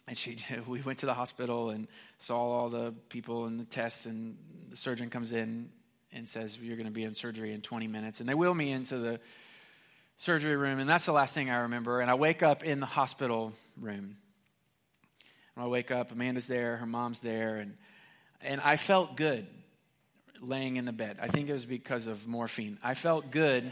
and 0.07 0.17
she 0.17 0.37
we 0.67 0.81
went 0.81 0.99
to 0.99 1.05
the 1.05 1.13
hospital 1.13 1.69
and 1.69 1.87
saw 2.17 2.37
all 2.37 2.69
the 2.69 2.93
people 3.09 3.45
and 3.45 3.59
the 3.59 3.65
tests 3.65 4.05
and 4.05 4.37
the 4.69 4.77
surgeon 4.77 5.09
comes 5.09 5.31
in 5.31 5.69
and 6.11 6.27
says 6.29 6.57
you're 6.61 6.77
going 6.77 6.87
to 6.87 6.91
be 6.91 7.03
in 7.03 7.15
surgery 7.15 7.53
in 7.53 7.61
20 7.61 7.87
minutes. 7.87 8.19
And 8.19 8.29
they 8.29 8.33
wheel 8.33 8.53
me 8.53 8.71
into 8.71 8.97
the 8.97 9.19
surgery 10.17 10.55
room 10.55 10.79
and 10.79 10.89
that's 10.89 11.05
the 11.05 11.11
last 11.11 11.33
thing 11.33 11.49
i 11.49 11.57
remember. 11.57 12.01
And 12.01 12.09
i 12.09 12.13
wake 12.13 12.41
up 12.43 12.63
in 12.63 12.79
the 12.79 12.85
hospital 12.85 13.53
room. 13.79 14.17
And 15.55 15.65
i 15.65 15.67
wake 15.67 15.91
up 15.91 16.11
amanda's 16.11 16.47
there 16.47 16.77
her 16.77 16.85
mom's 16.85 17.19
there 17.19 17.57
and 17.57 17.75
and 18.41 18.61
i 18.61 18.77
felt 18.77 19.17
good 19.17 19.47
laying 20.41 20.77
in 20.77 20.85
the 20.85 20.93
bed. 20.93 21.17
I 21.21 21.27
think 21.27 21.49
it 21.49 21.53
was 21.53 21.65
because 21.65 22.07
of 22.07 22.27
morphine. 22.27 22.77
I 22.83 22.93
felt 22.93 23.31
good 23.31 23.71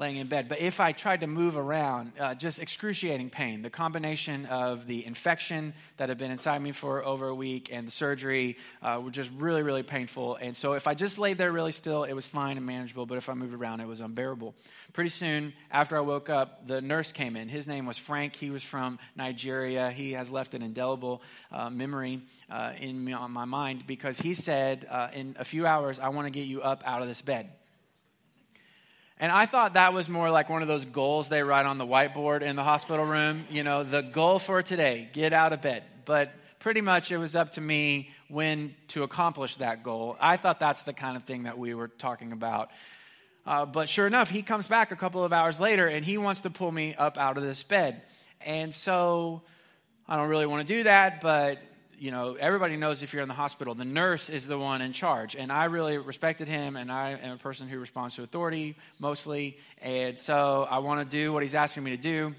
laying 0.00 0.16
in 0.16 0.26
bed. 0.28 0.48
But 0.48 0.60
if 0.60 0.80
I 0.80 0.92
tried 0.92 1.20
to 1.20 1.26
move 1.26 1.58
around, 1.58 2.12
uh, 2.18 2.34
just 2.34 2.58
excruciating 2.58 3.28
pain. 3.28 3.60
The 3.60 3.68
combination 3.68 4.46
of 4.46 4.86
the 4.86 5.04
infection 5.04 5.74
that 5.98 6.08
had 6.08 6.16
been 6.16 6.30
inside 6.30 6.62
me 6.62 6.72
for 6.72 7.04
over 7.04 7.28
a 7.28 7.34
week 7.34 7.68
and 7.70 7.86
the 7.86 7.92
surgery 7.92 8.56
uh, 8.80 8.98
were 9.04 9.10
just 9.10 9.30
really, 9.36 9.62
really 9.62 9.82
painful. 9.82 10.36
And 10.36 10.56
so 10.56 10.72
if 10.72 10.88
I 10.88 10.94
just 10.94 11.18
laid 11.18 11.36
there 11.36 11.52
really 11.52 11.72
still, 11.72 12.04
it 12.04 12.14
was 12.14 12.26
fine 12.26 12.56
and 12.56 12.64
manageable. 12.64 13.04
But 13.04 13.18
if 13.18 13.28
I 13.28 13.34
moved 13.34 13.52
around, 13.52 13.80
it 13.80 13.86
was 13.86 14.00
unbearable. 14.00 14.54
Pretty 14.94 15.10
soon 15.10 15.52
after 15.70 15.98
I 15.98 16.00
woke 16.00 16.30
up, 16.30 16.66
the 16.66 16.80
nurse 16.80 17.12
came 17.12 17.36
in. 17.36 17.50
His 17.50 17.68
name 17.68 17.84
was 17.84 17.98
Frank. 17.98 18.34
He 18.34 18.48
was 18.48 18.62
from 18.62 18.98
Nigeria. 19.14 19.90
He 19.90 20.12
has 20.12 20.32
left 20.32 20.54
an 20.54 20.62
indelible 20.62 21.20
uh, 21.52 21.68
memory 21.68 22.22
uh, 22.48 22.72
in 22.80 23.04
me, 23.04 23.12
on 23.12 23.32
my 23.32 23.44
mind 23.44 23.86
because 23.86 24.18
he 24.18 24.32
said, 24.32 24.86
uh, 24.90 25.08
in 25.12 25.36
a 25.38 25.44
few 25.44 25.66
hours, 25.66 26.00
I 26.00 26.08
want 26.08 26.24
to 26.24 26.30
get 26.30 26.46
you 26.46 26.62
up 26.62 26.82
out 26.86 27.02
of 27.02 27.08
this 27.08 27.20
bed. 27.20 27.50
And 29.20 29.30
I 29.30 29.44
thought 29.44 29.74
that 29.74 29.92
was 29.92 30.08
more 30.08 30.30
like 30.30 30.48
one 30.48 30.62
of 30.62 30.68
those 30.68 30.86
goals 30.86 31.28
they 31.28 31.42
write 31.42 31.66
on 31.66 31.76
the 31.76 31.86
whiteboard 31.86 32.40
in 32.40 32.56
the 32.56 32.64
hospital 32.64 33.04
room. 33.04 33.44
You 33.50 33.62
know, 33.62 33.84
the 33.84 34.00
goal 34.00 34.38
for 34.38 34.62
today, 34.62 35.10
get 35.12 35.34
out 35.34 35.52
of 35.52 35.60
bed. 35.60 35.84
But 36.06 36.32
pretty 36.58 36.80
much 36.80 37.12
it 37.12 37.18
was 37.18 37.36
up 37.36 37.52
to 37.52 37.60
me 37.60 38.10
when 38.28 38.74
to 38.88 39.02
accomplish 39.02 39.56
that 39.56 39.82
goal. 39.82 40.16
I 40.18 40.38
thought 40.38 40.58
that's 40.58 40.84
the 40.84 40.94
kind 40.94 41.18
of 41.18 41.24
thing 41.24 41.42
that 41.42 41.58
we 41.58 41.74
were 41.74 41.88
talking 41.88 42.32
about. 42.32 42.70
Uh, 43.44 43.66
but 43.66 43.90
sure 43.90 44.06
enough, 44.06 44.30
he 44.30 44.40
comes 44.40 44.66
back 44.66 44.90
a 44.90 44.96
couple 44.96 45.22
of 45.22 45.34
hours 45.34 45.60
later 45.60 45.86
and 45.86 46.02
he 46.02 46.16
wants 46.16 46.40
to 46.42 46.50
pull 46.50 46.72
me 46.72 46.94
up 46.94 47.18
out 47.18 47.36
of 47.36 47.42
this 47.42 47.62
bed. 47.62 48.00
And 48.40 48.74
so 48.74 49.42
I 50.08 50.16
don't 50.16 50.28
really 50.28 50.46
want 50.46 50.66
to 50.66 50.74
do 50.74 50.84
that, 50.84 51.20
but 51.20 51.58
you 52.00 52.10
know, 52.10 52.34
everybody 52.40 52.78
knows 52.78 53.02
if 53.02 53.12
you're 53.12 53.22
in 53.22 53.28
the 53.28 53.34
hospital, 53.34 53.74
the 53.74 53.84
nurse 53.84 54.30
is 54.30 54.46
the 54.46 54.58
one 54.58 54.80
in 54.80 54.94
charge. 54.94 55.36
And 55.36 55.52
I 55.52 55.64
really 55.64 55.98
respected 55.98 56.48
him, 56.48 56.76
and 56.76 56.90
I 56.90 57.10
am 57.10 57.32
a 57.32 57.36
person 57.36 57.68
who 57.68 57.78
responds 57.78 58.14
to 58.14 58.22
authority 58.22 58.74
mostly. 58.98 59.58
And 59.82 60.18
so 60.18 60.66
I 60.68 60.78
want 60.78 61.08
to 61.08 61.16
do 61.16 61.30
what 61.30 61.42
he's 61.42 61.54
asking 61.54 61.84
me 61.84 61.90
to 61.90 61.98
do. 61.98 62.34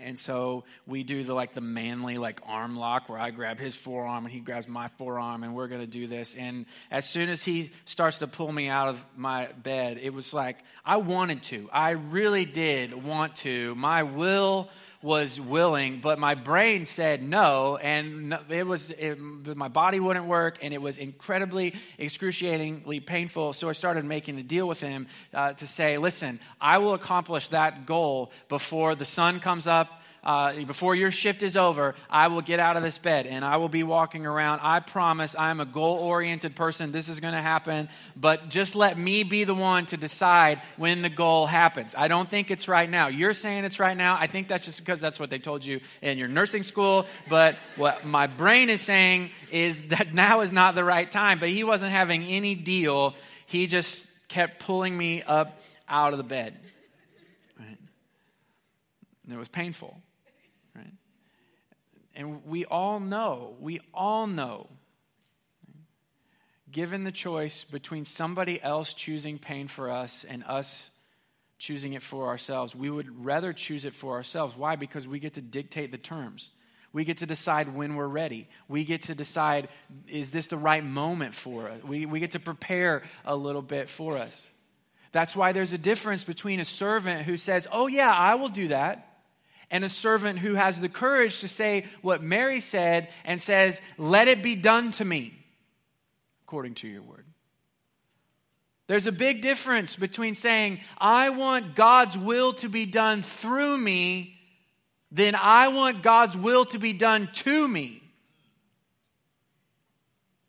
And 0.00 0.16
so 0.16 0.62
we 0.86 1.02
do 1.02 1.24
the 1.24 1.34
like 1.34 1.54
the 1.54 1.60
manly 1.60 2.18
like 2.18 2.40
arm 2.46 2.76
lock 2.76 3.08
where 3.08 3.18
I 3.18 3.30
grab 3.30 3.58
his 3.58 3.74
forearm 3.74 4.26
and 4.26 4.32
he 4.32 4.38
grabs 4.38 4.68
my 4.68 4.86
forearm 4.96 5.42
and 5.42 5.56
we're 5.56 5.66
going 5.66 5.80
to 5.80 5.88
do 5.88 6.06
this. 6.06 6.36
And 6.36 6.66
as 6.88 7.04
soon 7.04 7.28
as 7.28 7.42
he 7.42 7.72
starts 7.84 8.18
to 8.18 8.28
pull 8.28 8.52
me 8.52 8.68
out 8.68 8.86
of 8.86 9.04
my 9.16 9.46
bed, 9.46 9.98
it 10.00 10.10
was 10.10 10.32
like 10.32 10.58
I 10.84 10.98
wanted 10.98 11.42
to. 11.44 11.68
I 11.72 11.90
really 11.90 12.44
did 12.44 12.94
want 12.94 13.34
to. 13.36 13.74
My 13.74 14.04
will 14.04 14.70
was 15.00 15.40
willing, 15.40 16.00
but 16.00 16.18
my 16.18 16.34
brain 16.34 16.84
said 16.84 17.22
no, 17.22 17.76
and 17.76 18.36
it 18.48 18.66
was 18.66 18.90
it, 18.90 19.18
my 19.18 19.68
body 19.68 20.00
wouldn't 20.00 20.26
work, 20.26 20.58
and 20.60 20.74
it 20.74 20.82
was 20.82 20.98
incredibly 20.98 21.74
excruciatingly 21.98 23.00
painful. 23.00 23.52
So 23.52 23.68
I 23.68 23.72
started 23.72 24.04
making 24.04 24.38
a 24.38 24.42
deal 24.42 24.66
with 24.66 24.80
him 24.80 25.06
uh, 25.32 25.52
to 25.54 25.66
say, 25.66 25.98
"Listen, 25.98 26.40
I 26.60 26.78
will 26.78 26.94
accomplish 26.94 27.48
that 27.48 27.86
goal 27.86 28.32
before 28.48 28.94
the 28.94 29.04
sun 29.04 29.38
comes 29.40 29.66
up." 29.66 30.02
Uh, 30.24 30.52
before 30.64 30.94
your 30.94 31.10
shift 31.10 31.42
is 31.42 31.56
over, 31.56 31.94
I 32.10 32.28
will 32.28 32.42
get 32.42 32.60
out 32.60 32.76
of 32.76 32.82
this 32.82 32.98
bed 32.98 33.26
and 33.26 33.44
I 33.44 33.56
will 33.56 33.68
be 33.68 33.82
walking 33.82 34.26
around. 34.26 34.60
I 34.62 34.80
promise 34.80 35.36
I'm 35.38 35.60
a 35.60 35.64
goal 35.64 35.98
oriented 35.98 36.56
person. 36.56 36.92
This 36.92 37.08
is 37.08 37.20
going 37.20 37.34
to 37.34 37.40
happen. 37.40 37.88
But 38.16 38.48
just 38.48 38.74
let 38.74 38.98
me 38.98 39.22
be 39.22 39.44
the 39.44 39.54
one 39.54 39.86
to 39.86 39.96
decide 39.96 40.60
when 40.76 41.02
the 41.02 41.08
goal 41.08 41.46
happens. 41.46 41.94
I 41.96 42.08
don't 42.08 42.28
think 42.28 42.50
it's 42.50 42.68
right 42.68 42.88
now. 42.88 43.08
You're 43.08 43.34
saying 43.34 43.64
it's 43.64 43.78
right 43.78 43.96
now. 43.96 44.16
I 44.18 44.26
think 44.26 44.48
that's 44.48 44.64
just 44.64 44.80
because 44.80 45.00
that's 45.00 45.20
what 45.20 45.30
they 45.30 45.38
told 45.38 45.64
you 45.64 45.80
in 46.02 46.18
your 46.18 46.28
nursing 46.28 46.62
school. 46.62 47.06
But 47.28 47.56
what 47.76 48.04
my 48.04 48.26
brain 48.26 48.70
is 48.70 48.80
saying 48.80 49.30
is 49.50 49.82
that 49.88 50.12
now 50.18 50.40
is 50.40 50.52
not 50.52 50.74
the 50.74 50.84
right 50.84 51.10
time. 51.10 51.38
But 51.38 51.50
he 51.50 51.64
wasn't 51.64 51.92
having 51.92 52.24
any 52.24 52.54
deal. 52.54 53.14
He 53.46 53.66
just 53.66 54.04
kept 54.28 54.58
pulling 54.58 54.96
me 54.96 55.22
up 55.22 55.60
out 55.88 56.12
of 56.12 56.18
the 56.18 56.24
bed. 56.24 56.58
And 59.28 59.36
it 59.36 59.38
was 59.38 59.48
painful. 59.48 59.94
And 62.18 62.44
we 62.44 62.64
all 62.64 62.98
know, 62.98 63.54
we 63.60 63.80
all 63.94 64.26
know, 64.26 64.66
given 66.68 67.04
the 67.04 67.12
choice 67.12 67.62
between 67.62 68.04
somebody 68.04 68.60
else 68.60 68.92
choosing 68.92 69.38
pain 69.38 69.68
for 69.68 69.88
us 69.88 70.26
and 70.28 70.42
us 70.44 70.90
choosing 71.58 71.92
it 71.92 72.02
for 72.02 72.26
ourselves, 72.26 72.74
we 72.74 72.90
would 72.90 73.24
rather 73.24 73.52
choose 73.52 73.84
it 73.84 73.94
for 73.94 74.14
ourselves. 74.14 74.56
Why? 74.56 74.74
Because 74.74 75.06
we 75.06 75.20
get 75.20 75.34
to 75.34 75.40
dictate 75.40 75.92
the 75.92 75.98
terms. 75.98 76.50
We 76.92 77.04
get 77.04 77.18
to 77.18 77.26
decide 77.26 77.72
when 77.72 77.94
we're 77.94 78.08
ready. 78.08 78.48
We 78.66 78.84
get 78.84 79.02
to 79.02 79.14
decide, 79.14 79.68
is 80.08 80.32
this 80.32 80.48
the 80.48 80.56
right 80.56 80.84
moment 80.84 81.34
for 81.34 81.68
us? 81.68 81.84
We, 81.84 82.04
we 82.04 82.18
get 82.18 82.32
to 82.32 82.40
prepare 82.40 83.04
a 83.24 83.36
little 83.36 83.62
bit 83.62 83.88
for 83.88 84.18
us. 84.18 84.44
That's 85.12 85.36
why 85.36 85.52
there's 85.52 85.72
a 85.72 85.78
difference 85.78 86.24
between 86.24 86.58
a 86.58 86.64
servant 86.64 87.22
who 87.22 87.36
says, 87.36 87.68
Oh, 87.70 87.86
yeah, 87.86 88.10
I 88.10 88.34
will 88.34 88.48
do 88.48 88.68
that, 88.68 89.07
and 89.70 89.84
a 89.84 89.88
servant 89.88 90.38
who 90.38 90.54
has 90.54 90.80
the 90.80 90.88
courage 90.88 91.40
to 91.40 91.48
say 91.48 91.86
what 92.02 92.22
Mary 92.22 92.60
said 92.60 93.08
and 93.24 93.40
says, 93.40 93.80
Let 93.96 94.28
it 94.28 94.42
be 94.42 94.54
done 94.54 94.92
to 94.92 95.04
me, 95.04 95.34
according 96.44 96.74
to 96.76 96.88
your 96.88 97.02
word. 97.02 97.26
There's 98.86 99.06
a 99.06 99.12
big 99.12 99.42
difference 99.42 99.96
between 99.96 100.34
saying, 100.34 100.80
I 100.96 101.28
want 101.30 101.74
God's 101.74 102.16
will 102.16 102.54
to 102.54 102.70
be 102.70 102.86
done 102.86 103.22
through 103.22 103.76
me, 103.76 104.34
then 105.12 105.34
I 105.34 105.68
want 105.68 106.02
God's 106.02 106.36
will 106.36 106.64
to 106.66 106.78
be 106.78 106.94
done 106.94 107.28
to 107.34 107.68
me. 107.68 108.02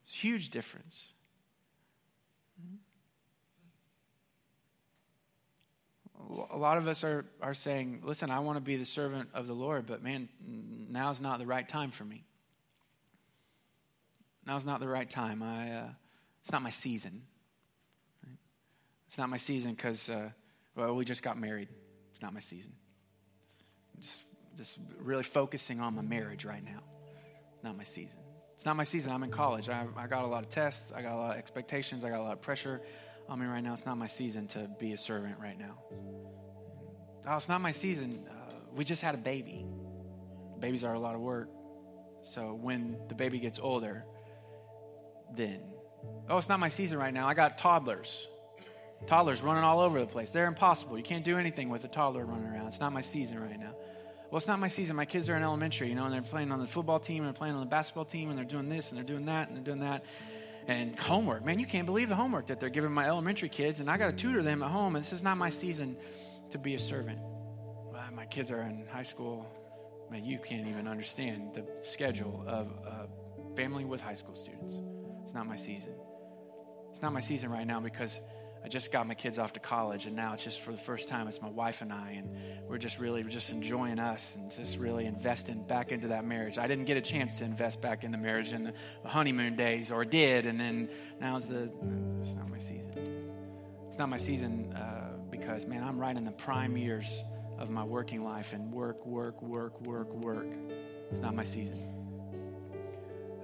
It's 0.04 0.14
a 0.14 0.18
huge 0.18 0.50
difference. 0.50 1.09
A 6.30 6.58
lot 6.58 6.78
of 6.78 6.88
us 6.88 7.04
are, 7.04 7.26
are 7.42 7.54
saying, 7.54 8.02
listen, 8.04 8.30
I 8.30 8.40
want 8.40 8.58
to 8.58 8.62
be 8.62 8.76
the 8.78 8.86
servant 8.86 9.30
of 9.34 9.48
the 9.48 9.54
Lord, 9.54 9.86
but 9.88 10.04
man, 10.04 10.30
now's 10.90 11.20
not 11.20 11.40
the 11.40 11.48
right 11.48 11.68
time 11.68 11.92
for 11.92 12.06
me. 12.06 12.24
Now's 14.46 14.66
not 14.66 14.80
the 14.80 14.88
right 14.88 15.10
time. 15.10 15.42
I, 15.42 15.72
uh, 15.72 15.90
it's 16.42 16.52
not 16.52 16.62
my 16.62 16.70
season. 16.70 17.24
It's 19.08 19.18
not 19.18 19.30
my 19.30 19.38
season 19.38 19.74
because, 19.74 20.10
uh, 20.10 20.30
well, 20.76 20.96
we 20.96 21.04
just 21.04 21.24
got 21.24 21.40
married. 21.40 21.68
It's 22.12 22.22
not 22.22 22.34
my 22.34 22.40
season. 22.40 22.74
I'm 23.96 24.02
just, 24.02 24.24
just 24.56 24.78
really 25.02 25.24
focusing 25.24 25.80
on 25.80 25.96
my 25.96 26.04
marriage 26.04 26.46
right 26.46 26.64
now. 26.64 26.82
It's 27.56 27.64
not 27.64 27.76
my 27.76 27.84
season. 27.84 28.20
It's 28.56 28.66
not 28.66 28.76
my 28.76 28.84
season. 28.84 29.12
I'm 29.14 29.24
in 29.24 29.32
college. 29.32 29.68
I, 29.68 29.86
I 29.98 30.06
got 30.08 30.26
a 30.26 30.28
lot 30.28 30.44
of 30.44 30.50
tests. 30.50 30.92
I 30.96 31.02
got 31.02 31.14
a 31.14 31.18
lot 31.18 31.32
of 31.32 31.38
expectations. 31.38 32.04
I 32.04 32.10
got 32.10 32.20
a 32.20 32.24
lot 32.24 32.34
of 32.34 32.42
pressure 32.42 32.82
on 33.30 33.40
me 33.40 33.46
right 33.46 33.64
now. 33.64 33.74
It's 33.74 33.86
not 33.86 33.98
my 33.98 34.08
season 34.08 34.48
to 34.48 34.70
be 34.80 34.94
a 34.94 34.98
servant 34.98 35.36
right 35.40 35.58
now. 35.58 35.78
Oh, 37.28 37.36
it's 37.36 37.48
not 37.48 37.62
my 37.62 37.72
season. 37.72 38.28
Uh, 38.30 38.54
we 38.76 38.84
just 38.84 39.02
had 39.02 39.14
a 39.14 39.18
baby. 39.18 39.66
Babies 40.60 40.84
are 40.84 40.94
a 40.94 41.00
lot 41.00 41.16
of 41.16 41.22
work. 41.22 41.50
So 42.22 42.54
when 42.54 42.98
the 43.08 43.16
baby 43.16 43.40
gets 43.40 43.60
older, 43.60 44.04
then, 45.36 45.60
oh, 46.30 46.38
it's 46.38 46.50
not 46.50 46.60
my 46.60 46.70
season 46.70 46.98
right 46.98 47.14
now. 47.14 47.28
I 47.28 47.34
got 47.34 47.58
toddlers. 47.58 48.28
Toddlers 49.08 49.42
running 49.42 49.64
all 49.64 49.80
over 49.80 50.00
the 50.00 50.08
place. 50.08 50.32
They're 50.32 50.48
impossible. 50.48 50.98
You 50.98 51.04
can't 51.04 51.24
do 51.24 51.38
anything 51.38 51.70
with 51.70 51.84
a 51.86 51.88
toddler 51.88 52.26
running 52.26 52.48
around. 52.48 52.68
It's 52.68 52.80
not 52.80 52.92
my 52.92 53.02
season 53.02 53.40
right 53.40 53.60
now. 53.60 53.74
Well, 54.30 54.38
it's 54.38 54.48
not 54.48 54.60
my 54.60 54.68
season. 54.68 54.96
My 54.96 55.06
kids 55.06 55.30
are 55.30 55.38
in 55.38 55.44
elementary, 55.44 55.90
you 55.90 55.96
know, 55.96 56.06
and 56.06 56.14
they're 56.14 56.22
playing 56.22 56.52
on 56.52 56.60
the 56.60 56.68
football 56.68 57.00
team 57.00 57.24
and 57.24 57.28
they're 57.28 57.38
playing 57.38 57.56
on 57.56 57.62
the 57.62 57.66
basketball 57.66 58.06
team 58.06 58.30
and 58.30 58.38
they're 58.38 58.46
doing 58.46 58.70
this 58.70 58.90
and 58.90 58.98
they're 58.98 59.06
doing 59.06 59.26
that 59.26 59.48
and 59.48 59.58
they're 59.58 59.64
doing 59.64 59.80
that. 59.80 60.04
And 60.70 61.00
homework, 61.00 61.44
man, 61.44 61.58
you 61.58 61.66
can't 61.66 61.88
believe 61.88 62.10
the 62.10 62.16
homework 62.16 62.46
that 62.46 62.60
they're 62.60 62.70
giving 62.70 62.92
my 62.92 63.08
elementary 63.08 63.50
kids, 63.50 63.80
and 63.80 63.90
I 63.90 63.98
got 63.98 64.12
to 64.12 64.16
tutor 64.16 64.44
them 64.44 64.62
at 64.62 64.70
home, 64.70 64.96
and 64.96 65.04
this 65.04 65.12
is 65.12 65.24
not 65.24 65.36
my 65.36 65.50
season 65.50 65.98
to 66.52 66.60
be 66.60 66.76
a 66.76 66.80
servant. 66.80 67.18
Well, 67.92 68.04
my 68.14 68.28
kids 68.28 68.52
are 68.52 68.62
in 68.62 68.86
high 68.88 69.02
school. 69.02 69.52
Man, 70.12 70.24
you 70.24 70.38
can't 70.38 70.68
even 70.68 70.88
understand 70.88 71.56
the 71.56 71.66
schedule 71.82 72.44
of 72.46 72.68
a 72.86 73.08
family 73.56 73.84
with 73.84 74.00
high 74.00 74.14
school 74.14 74.36
students. 74.36 74.76
It's 75.24 75.34
not 75.34 75.48
my 75.48 75.56
season. 75.56 75.96
It's 76.92 77.02
not 77.02 77.14
my 77.14 77.22
season 77.22 77.50
right 77.50 77.66
now 77.66 77.80
because 77.80 78.22
I 78.64 78.68
just 78.68 78.92
got 78.92 79.08
my 79.08 79.14
kids 79.14 79.40
off 79.40 79.54
to 79.54 79.60
college, 79.60 80.06
and 80.06 80.16
now 80.16 80.34
it's 80.34 80.44
just 80.44 80.60
for 80.60 80.72
the 80.72 80.78
first 80.78 81.08
time, 81.08 81.28
it's 81.28 81.42
my 81.42 81.50
wife 81.50 81.82
and 81.82 81.94
I, 81.94 82.12
and 82.18 82.30
we're 82.68 82.78
just 82.78 83.00
really 83.00 83.24
we're 83.24 83.30
just 83.30 83.52
enjoying 83.52 84.00
us 84.00 84.36
and 84.36 84.52
just 84.52 84.78
really 84.78 85.06
investing 85.06 85.64
back 85.64 85.92
into 85.92 86.10
that 86.10 86.26
marriage. 86.26 86.58
I 86.58 86.68
didn't 86.68 86.86
get 86.86 86.98
a 86.98 87.02
chance 87.02 87.34
to 87.36 87.46
invest 87.46 87.80
back 87.80 88.04
in 88.04 88.12
the 88.12 88.18
marriage 88.18 88.52
in 88.52 88.64
the 89.04 89.10
honeymoon 89.10 89.56
days, 89.56 89.92
or 89.92 90.04
did, 90.04 90.46
and 90.46 90.60
then 90.60 90.90
now's 91.22 91.46
the 91.46 91.72
it's 92.20 92.34
not 92.34 92.50
my 92.50 92.58
season. 92.58 93.32
It's 93.88 93.98
not 93.98 94.10
my 94.10 94.18
season 94.18 94.74
uh, 94.74 95.18
because 95.32 95.66
man, 95.66 95.84
I'm 95.84 95.98
right 95.98 96.16
in 96.16 96.26
the 96.26 96.32
prime 96.32 96.76
years 96.76 97.24
of 97.58 97.70
my 97.70 97.84
working 97.84 98.24
life, 98.24 98.52
and 98.54 98.74
work, 98.74 99.06
work, 99.06 99.42
work, 99.42 99.80
work, 99.82 100.14
work. 100.14 100.48
It's 101.12 101.22
not 101.22 101.34
my 101.34 101.44
season. 101.44 101.82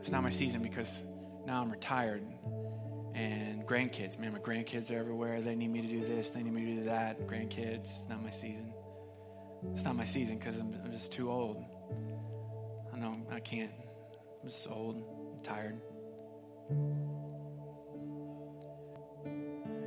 It's 0.02 0.12
not 0.12 0.24
my 0.24 0.30
season 0.30 0.62
because 0.62 1.06
now 1.46 1.62
I'm 1.62 1.72
retired 1.72 2.24
and 3.16 3.66
grandkids. 3.66 4.20
Man, 4.20 4.34
my 4.34 4.40
grandkids 4.40 4.92
are 4.92 4.98
everywhere. 4.98 5.42
They 5.42 5.56
need 5.56 5.72
me 5.72 5.82
to 5.82 5.88
do 5.88 6.06
this, 6.06 6.30
they 6.30 6.44
need 6.44 6.54
me 6.54 6.66
to 6.66 6.76
do 6.82 6.84
that. 6.86 7.26
Grandkids, 7.26 7.90
it's 7.90 8.10
not 8.10 8.22
my 8.22 8.30
season. 8.30 8.74
It's 9.74 9.84
not 9.84 9.96
my 9.96 10.06
season 10.06 10.38
because 10.38 10.58
I'm, 10.58 10.76
I'm, 10.84 10.92
just 10.92 11.12
too 11.12 11.32
old. 11.32 11.64
I 12.94 13.00
know 13.00 13.16
I 13.32 13.40
can't. 13.40 13.72
I'm 14.44 14.50
just 14.50 14.68
old, 14.70 14.98
I'm 14.98 15.42
tired. 15.44 15.82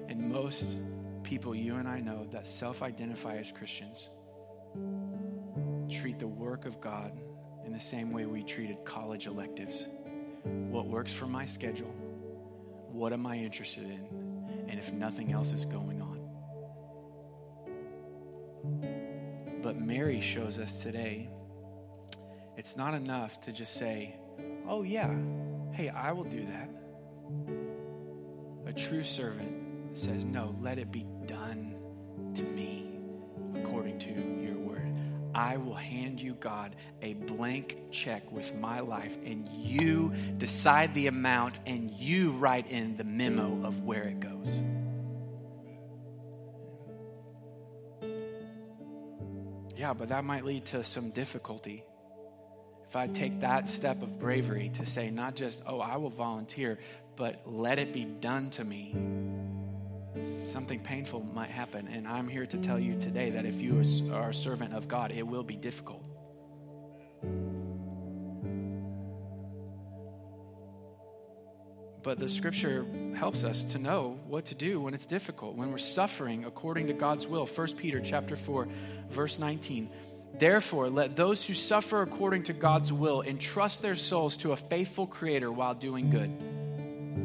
And 0.08 0.32
most 0.32 0.76
people 1.22 1.54
you 1.54 1.74
and 1.74 1.86
I 1.86 2.00
know 2.00 2.26
that 2.32 2.46
self 2.46 2.82
identify 2.82 3.36
as 3.36 3.52
Christians 3.52 4.08
treat 5.90 6.18
the 6.18 6.26
work 6.26 6.64
of 6.64 6.80
God 6.80 7.12
in 7.66 7.72
the 7.72 7.80
same 7.80 8.10
way 8.10 8.24
we 8.24 8.42
treated 8.42 8.84
college 8.84 9.26
electives. 9.26 9.86
What 10.44 10.86
works 10.86 11.12
for 11.12 11.26
my 11.26 11.44
schedule 11.44 11.92
what 12.98 13.12
am 13.12 13.26
I 13.26 13.36
interested 13.36 13.84
in? 13.84 14.66
And 14.68 14.76
if 14.78 14.92
nothing 14.92 15.32
else 15.32 15.52
is 15.52 15.64
going 15.64 16.02
on. 16.02 16.18
But 19.62 19.78
Mary 19.78 20.20
shows 20.20 20.58
us 20.58 20.82
today 20.82 21.30
it's 22.56 22.76
not 22.76 22.94
enough 22.94 23.40
to 23.42 23.52
just 23.52 23.74
say, 23.74 24.16
oh, 24.68 24.82
yeah, 24.82 25.14
hey, 25.70 25.90
I 25.90 26.10
will 26.10 26.24
do 26.24 26.44
that. 26.46 26.68
A 28.66 28.72
true 28.72 29.04
servant 29.04 29.96
says, 29.96 30.24
no, 30.24 30.56
let 30.60 30.78
it 30.78 30.90
be 30.90 31.06
done 31.26 31.76
to 32.34 32.42
me 32.42 32.77
I 35.38 35.56
will 35.56 35.74
hand 35.74 36.20
you, 36.20 36.34
God, 36.34 36.74
a 37.00 37.14
blank 37.14 37.78
check 37.92 38.28
with 38.32 38.56
my 38.56 38.80
life, 38.80 39.16
and 39.24 39.48
you 39.48 40.12
decide 40.36 40.92
the 40.94 41.06
amount 41.06 41.60
and 41.64 41.92
you 41.92 42.32
write 42.32 42.68
in 42.72 42.96
the 42.96 43.04
memo 43.04 43.64
of 43.64 43.84
where 43.84 44.02
it 44.02 44.18
goes. 44.18 44.48
Yeah, 49.76 49.94
but 49.94 50.08
that 50.08 50.24
might 50.24 50.44
lead 50.44 50.64
to 50.66 50.82
some 50.82 51.10
difficulty. 51.10 51.84
If 52.88 52.96
I 52.96 53.06
take 53.06 53.38
that 53.38 53.68
step 53.68 54.02
of 54.02 54.18
bravery 54.18 54.70
to 54.70 54.86
say, 54.86 55.08
not 55.08 55.36
just, 55.36 55.62
oh, 55.68 55.78
I 55.78 55.98
will 55.98 56.10
volunteer, 56.10 56.80
but 57.14 57.42
let 57.46 57.78
it 57.78 57.92
be 57.92 58.04
done 58.04 58.50
to 58.50 58.64
me 58.64 58.92
something 60.38 60.80
painful 60.80 61.20
might 61.20 61.50
happen. 61.50 61.88
And 61.88 62.06
I'm 62.06 62.28
here 62.28 62.46
to 62.46 62.58
tell 62.58 62.78
you 62.78 62.98
today 62.98 63.30
that 63.30 63.44
if 63.44 63.60
you 63.60 63.82
are 64.12 64.30
a 64.30 64.34
servant 64.34 64.74
of 64.74 64.88
God, 64.88 65.12
it 65.12 65.26
will 65.26 65.42
be 65.42 65.56
difficult. 65.56 66.02
But 72.02 72.18
the 72.18 72.28
scripture 72.28 72.86
helps 73.14 73.44
us 73.44 73.64
to 73.64 73.78
know 73.78 74.18
what 74.28 74.46
to 74.46 74.54
do 74.54 74.80
when 74.80 74.94
it's 74.94 75.06
difficult, 75.06 75.56
when 75.56 75.70
we're 75.70 75.78
suffering 75.78 76.44
according 76.44 76.86
to 76.86 76.92
God's 76.92 77.26
will. 77.26 77.44
1 77.44 77.74
Peter 77.74 78.00
chapter 78.00 78.36
4, 78.36 78.68
verse 79.10 79.38
19. 79.38 79.90
Therefore, 80.38 80.88
let 80.88 81.16
those 81.16 81.44
who 81.44 81.54
suffer 81.54 82.02
according 82.02 82.44
to 82.44 82.52
God's 82.52 82.92
will 82.92 83.22
entrust 83.22 83.82
their 83.82 83.96
souls 83.96 84.36
to 84.38 84.52
a 84.52 84.56
faithful 84.56 85.06
creator 85.06 85.50
while 85.50 85.74
doing 85.74 86.10
good. 86.10 86.30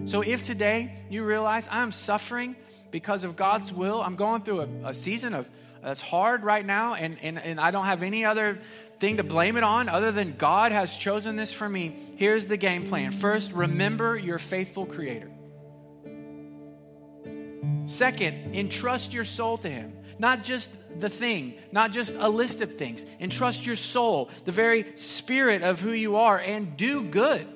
So 0.05 0.21
if 0.21 0.43
today 0.43 0.95
you 1.09 1.23
realize 1.23 1.67
I'm 1.71 1.91
suffering 1.91 2.55
because 2.93 3.23
of 3.23 3.35
God's 3.35 3.73
will. 3.73 4.01
I'm 4.01 4.15
going 4.15 4.43
through 4.43 4.61
a, 4.61 4.89
a 4.89 4.93
season 4.93 5.33
of 5.33 5.49
that's 5.81 5.99
hard 5.99 6.43
right 6.43 6.65
now, 6.65 6.93
and, 6.93 7.17
and, 7.21 7.37
and 7.37 7.59
I 7.59 7.71
don't 7.71 7.85
have 7.85 8.03
any 8.03 8.23
other 8.23 8.59
thing 8.99 9.17
to 9.17 9.23
blame 9.23 9.57
it 9.57 9.63
on 9.63 9.89
other 9.89 10.13
than 10.13 10.35
God 10.37 10.71
has 10.71 10.95
chosen 10.95 11.35
this 11.35 11.51
for 11.51 11.67
me. 11.67 11.93
Here's 12.15 12.45
the 12.45 12.55
game 12.55 12.87
plan. 12.87 13.11
First, 13.11 13.51
remember 13.51 14.15
your 14.15 14.37
faithful 14.37 14.85
Creator. 14.85 15.29
Second, 17.85 18.55
entrust 18.55 19.13
your 19.13 19.25
soul 19.25 19.57
to 19.57 19.69
Him. 19.69 19.97
Not 20.19 20.43
just 20.43 20.69
the 20.99 21.09
thing, 21.09 21.55
not 21.71 21.91
just 21.91 22.15
a 22.15 22.29
list 22.29 22.61
of 22.61 22.77
things. 22.77 23.03
Entrust 23.19 23.65
your 23.65 23.75
soul, 23.75 24.29
the 24.45 24.51
very 24.53 24.93
spirit 24.95 25.63
of 25.63 25.81
who 25.81 25.91
you 25.91 26.15
are, 26.17 26.37
and 26.37 26.77
do 26.77 27.03
good. 27.03 27.47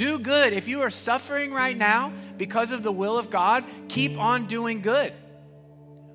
Do 0.00 0.18
good. 0.18 0.54
If 0.54 0.66
you 0.66 0.80
are 0.80 0.88
suffering 0.88 1.52
right 1.52 1.76
now 1.76 2.14
because 2.38 2.72
of 2.72 2.82
the 2.82 2.90
will 2.90 3.18
of 3.18 3.28
God, 3.28 3.66
keep 3.88 4.16
on 4.16 4.46
doing 4.46 4.80
good. 4.80 5.12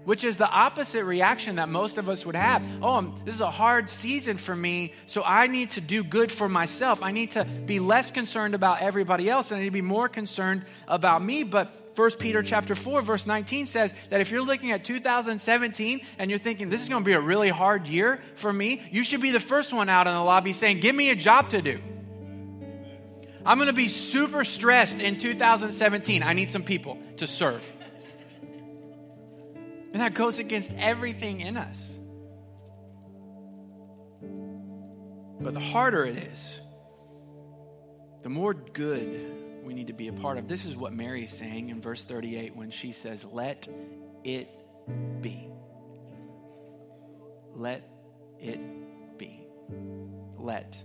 which 0.05 0.23
is 0.23 0.37
the 0.37 0.49
opposite 0.49 1.03
reaction 1.03 1.57
that 1.57 1.67
most 1.69 1.97
of 1.99 2.09
us 2.09 2.25
would 2.25 2.35
have. 2.35 2.63
Oh, 2.81 2.95
I'm, 2.95 3.13
this 3.25 3.35
is 3.35 3.41
a 3.41 3.51
hard 3.51 3.87
season 3.89 4.37
for 4.37 4.55
me, 4.55 4.93
so 5.05 5.23
I 5.23 5.45
need 5.47 5.71
to 5.71 5.81
do 5.81 6.03
good 6.03 6.31
for 6.31 6.47
myself. 6.47 7.03
I 7.03 7.11
need 7.11 7.31
to 7.31 7.43
be 7.43 7.79
less 7.79 8.09
concerned 8.11 8.55
about 8.55 8.81
everybody 8.81 9.29
else, 9.29 9.51
and 9.51 9.57
I 9.57 9.61
need 9.61 9.69
to 9.69 9.71
be 9.71 9.81
more 9.81 10.07
concerned 10.09 10.65
about 10.87 11.23
me. 11.23 11.43
But 11.43 11.73
1 11.95 12.11
Peter 12.19 12.43
chapter 12.43 12.75
4 12.75 13.01
verse 13.01 13.25
19 13.27 13.67
says 13.67 13.93
that 14.09 14.19
if 14.19 14.31
you're 14.31 14.43
looking 14.43 14.71
at 14.71 14.83
2017 14.83 16.01
and 16.17 16.29
you're 16.29 16.39
thinking 16.39 16.69
this 16.69 16.81
is 16.81 16.89
going 16.89 17.03
to 17.03 17.07
be 17.07 17.13
a 17.13 17.21
really 17.21 17.49
hard 17.49 17.87
year 17.87 18.19
for 18.35 18.51
me, 18.51 18.81
you 18.91 19.03
should 19.03 19.21
be 19.21 19.31
the 19.31 19.39
first 19.39 19.73
one 19.73 19.89
out 19.89 20.07
in 20.07 20.13
the 20.13 20.21
lobby 20.21 20.53
saying, 20.53 20.79
"Give 20.79 20.95
me 20.95 21.09
a 21.11 21.15
job 21.15 21.49
to 21.49 21.61
do." 21.61 21.79
I'm 23.45 23.57
going 23.57 23.67
to 23.67 23.73
be 23.73 23.89
super 23.89 24.43
stressed 24.43 24.99
in 24.99 25.19
2017. 25.19 26.23
I 26.23 26.33
need 26.33 26.49
some 26.49 26.63
people 26.63 26.97
to 27.17 27.27
serve. 27.27 27.63
And 29.93 30.01
that 30.01 30.13
goes 30.13 30.39
against 30.39 30.71
everything 30.73 31.41
in 31.41 31.55
us. 31.55 31.99
But 35.39 35.53
the 35.53 35.59
harder 35.59 36.05
it 36.05 36.17
is, 36.17 36.59
the 38.23 38.29
more 38.29 38.53
good 38.53 39.31
we 39.63 39.73
need 39.73 39.87
to 39.87 39.93
be 39.93 40.07
a 40.07 40.13
part 40.13 40.37
of. 40.37 40.47
This 40.47 40.65
is 40.65 40.75
what 40.75 40.93
Mary's 40.93 41.31
saying 41.31 41.69
in 41.69 41.81
verse 41.81 42.05
38 42.05 42.55
when 42.55 42.71
she 42.71 42.91
says, 42.91 43.25
Let 43.25 43.67
it 44.23 44.49
be. 45.21 45.47
Let 47.53 47.87
it 48.39 48.59
be. 49.17 49.45
Let. 50.37 50.75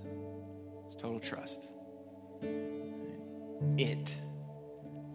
It's 0.87 0.97
total 0.97 1.21
trust. 1.21 1.69
It. 3.77 4.15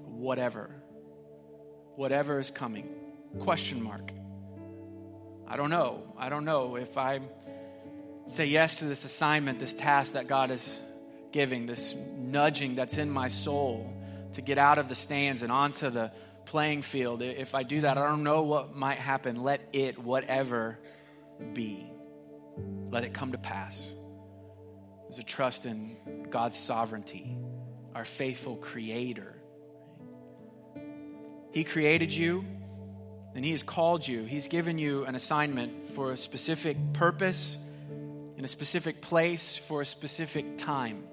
Whatever. 0.05 0.69
Whatever 1.95 2.39
is 2.39 2.51
coming 2.51 2.89
Question 3.39 3.83
mark. 3.83 4.11
I 5.47 5.57
don't 5.57 5.69
know. 5.69 6.13
I 6.17 6.29
don't 6.29 6.45
know 6.45 6.77
if 6.77 6.97
I 6.97 7.19
say 8.27 8.45
yes 8.45 8.79
to 8.79 8.85
this 8.85 9.05
assignment, 9.05 9.59
this 9.59 9.73
task 9.73 10.13
that 10.13 10.27
God 10.27 10.51
is 10.51 10.79
giving, 11.31 11.65
this 11.65 11.93
nudging 12.17 12.75
that's 12.75 12.97
in 12.97 13.09
my 13.09 13.27
soul 13.27 13.93
to 14.33 14.41
get 14.41 14.57
out 14.57 14.77
of 14.77 14.89
the 14.89 14.95
stands 14.95 15.43
and 15.43 15.51
onto 15.51 15.89
the 15.89 16.11
playing 16.45 16.81
field. 16.81 17.21
If 17.21 17.53
I 17.53 17.63
do 17.63 17.81
that, 17.81 17.97
I 17.97 18.07
don't 18.07 18.23
know 18.23 18.43
what 18.43 18.73
might 18.73 18.97
happen. 18.97 19.43
Let 19.43 19.61
it, 19.73 19.99
whatever, 19.99 20.79
be. 21.53 21.91
Let 22.89 23.03
it 23.03 23.13
come 23.13 23.33
to 23.33 23.38
pass. 23.38 23.93
There's 25.07 25.19
a 25.19 25.23
trust 25.23 25.65
in 25.65 26.27
God's 26.29 26.59
sovereignty, 26.59 27.37
our 27.93 28.05
faithful 28.05 28.55
creator. 28.55 29.35
He 31.51 31.63
created 31.63 32.11
you 32.11 32.43
and 33.35 33.45
He 33.45 33.51
has 33.51 33.63
called 33.63 34.07
you. 34.07 34.23
He's 34.23 34.47
given 34.47 34.77
you 34.77 35.05
an 35.05 35.15
assignment 35.15 35.89
for 35.89 36.11
a 36.11 36.17
specific 36.17 36.77
purpose, 36.93 37.57
in 38.37 38.43
a 38.43 38.47
specific 38.47 39.01
place, 39.01 39.55
for 39.55 39.81
a 39.81 39.85
specific 39.85 40.57
time. 40.57 41.03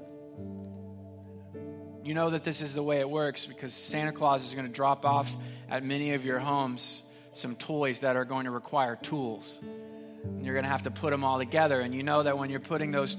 You 2.05 2.15
know 2.15 2.31
that 2.31 2.43
this 2.43 2.63
is 2.63 2.75
the 2.75 2.83
way 2.83 2.99
it 2.99 3.09
works 3.09 3.47
because 3.47 3.73
Santa 3.73 4.13
Claus 4.13 4.45
is 4.45 4.55
going 4.55 4.67
to 4.67 4.73
drop 4.73 5.05
off 5.05 5.33
at 5.71 5.85
many 5.85 6.15
of 6.15 6.25
your 6.25 6.41
homes 6.41 7.03
some 7.35 7.57
toys 7.57 8.01
that 8.01 8.17
are 8.17 8.25
going 8.25 8.45
to 8.45 8.51
require 8.51 8.97
tools. 8.97 9.61
And 9.63 10.45
you're 10.45 10.55
going 10.55 10.65
to 10.65 10.71
have 10.71 10.83
to 10.83 10.91
put 10.91 11.11
them 11.11 11.25
all 11.25 11.39
together. 11.39 11.81
And 11.81 11.95
you 11.95 12.03
know 12.03 12.23
that 12.23 12.39
when 12.39 12.51
you're 12.51 12.61
putting 12.61 12.91
those 12.91 13.17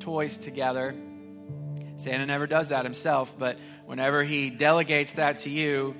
toys 0.00 0.38
together, 0.38 0.94
Santa 1.96 2.24
never 2.24 2.46
does 2.46 2.70
that 2.70 2.84
himself, 2.84 3.34
but 3.38 3.58
whenever 3.84 4.24
he 4.24 4.48
delegates 4.48 5.12
that 5.14 5.38
to 5.40 5.50
you, 5.50 5.94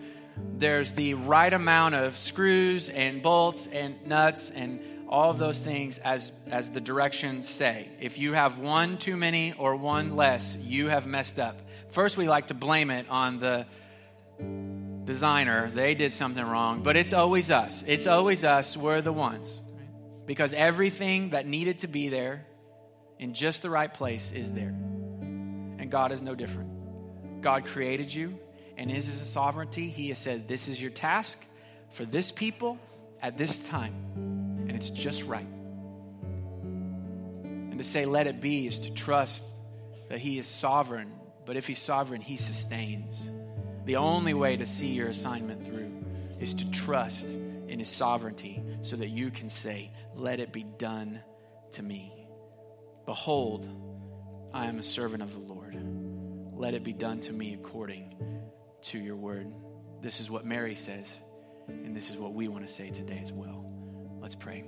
there's 0.56 0.92
the 0.92 1.14
right 1.14 1.52
amount 1.52 1.94
of 1.94 2.16
screws 2.16 2.88
and 2.88 3.22
bolts 3.22 3.66
and 3.66 4.06
nuts 4.06 4.50
and 4.50 4.80
all 5.10 5.30
of 5.30 5.38
those 5.38 5.58
things 5.58 5.98
as, 5.98 6.32
as 6.46 6.70
the 6.70 6.80
directions 6.80 7.48
say. 7.48 7.88
If 8.00 8.16
you 8.16 8.32
have 8.32 8.58
one 8.58 8.96
too 8.96 9.16
many 9.16 9.52
or 9.52 9.76
one 9.76 10.16
less, 10.16 10.56
you 10.56 10.88
have 10.88 11.06
messed 11.06 11.38
up. 11.38 11.60
First, 11.90 12.16
we 12.16 12.28
like 12.28 12.46
to 12.46 12.54
blame 12.54 12.90
it 12.90 13.08
on 13.10 13.38
the 13.40 13.66
designer. 15.04 15.70
They 15.70 15.94
did 15.94 16.14
something 16.14 16.44
wrong, 16.44 16.82
but 16.82 16.96
it's 16.96 17.12
always 17.12 17.50
us. 17.50 17.84
It's 17.86 18.06
always 18.06 18.44
us. 18.44 18.76
We're 18.76 19.02
the 19.02 19.12
ones. 19.12 19.60
Because 20.26 20.54
everything 20.54 21.30
that 21.30 21.46
needed 21.46 21.78
to 21.78 21.88
be 21.88 22.08
there 22.08 22.46
in 23.20 23.35
just 23.35 23.62
the 23.62 23.70
right 23.70 23.92
place 23.92 24.33
is 24.33 24.50
there. 24.50 24.74
And 25.78 25.90
God 25.90 26.11
is 26.11 26.22
no 26.22 26.35
different. 26.35 27.42
God 27.42 27.66
created 27.66 28.12
you, 28.12 28.38
and 28.76 28.90
His 28.90 29.09
is 29.09 29.20
a 29.20 29.26
sovereignty. 29.26 29.90
He 29.90 30.09
has 30.09 30.18
said, 30.18 30.48
This 30.48 30.66
is 30.66 30.80
your 30.80 30.90
task 30.90 31.38
for 31.90 32.04
this 32.04 32.33
people 32.33 32.78
at 33.22 33.37
this 33.37 33.59
time, 33.68 33.94
and 34.68 34.72
it's 34.72 34.90
just 34.90 35.22
right. 35.24 35.46
And 37.44 37.78
to 37.78 37.85
say, 37.85 38.06
Let 38.06 38.26
it 38.26 38.40
be, 38.40 38.66
is 38.66 38.80
to 38.80 38.90
trust 38.90 39.44
that 40.09 40.18
He 40.18 40.38
is 40.38 40.46
sovereign, 40.46 41.12
but 41.44 41.56
if 41.56 41.66
He's 41.66 41.78
sovereign, 41.78 42.22
He 42.22 42.38
sustains. 42.38 43.30
The 43.85 43.96
only 43.96 44.35
way 44.35 44.56
to 44.56 44.64
see 44.64 44.88
your 44.88 45.09
assignment 45.09 45.66
through 45.66 45.92
is 46.38 46.54
to 46.54 46.70
trust 46.70 47.28
in 47.28 47.78
His 47.78 47.88
sovereignty 47.88 48.62
so 48.80 48.96
that 48.96 49.09
you 49.09 49.30
can 49.30 49.50
say, 49.50 49.90
Let 50.14 50.40
it 50.40 50.52
be 50.52 50.64
done 50.64 51.20
to 51.72 51.83
me. 51.83 52.19
Behold, 53.11 53.68
I 54.55 54.66
am 54.66 54.79
a 54.79 54.85
servant 54.85 55.25
of 55.25 55.33
the 55.33 55.40
Lord. 55.40 55.77
Let 56.55 56.75
it 56.75 56.85
be 56.85 56.92
done 56.92 57.18
to 57.23 57.33
me 57.33 57.55
according 57.55 58.14
to 58.83 59.01
your 59.01 59.16
word. 59.16 59.53
This 60.01 60.20
is 60.20 60.31
what 60.31 60.46
Mary 60.46 60.77
says, 60.77 61.12
and 61.66 61.96
this 61.96 62.09
is 62.11 62.16
what 62.16 62.35
we 62.35 62.46
want 62.46 62.64
to 62.68 62.73
say 62.73 62.90
today 62.90 63.18
as 63.20 63.33
well. 63.33 63.64
Let's 64.20 64.37
pray. 64.37 64.62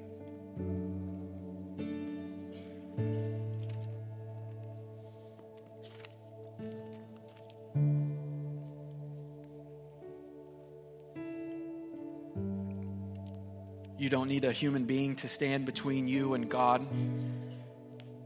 You 13.98 14.09
don't 14.09 14.26
need 14.26 14.44
a 14.44 14.50
human 14.50 14.87
being 14.87 15.14
to 15.14 15.28
stand 15.28 15.64
between 15.64 16.09
you 16.09 16.35
and 16.35 16.50
God, 16.50 16.85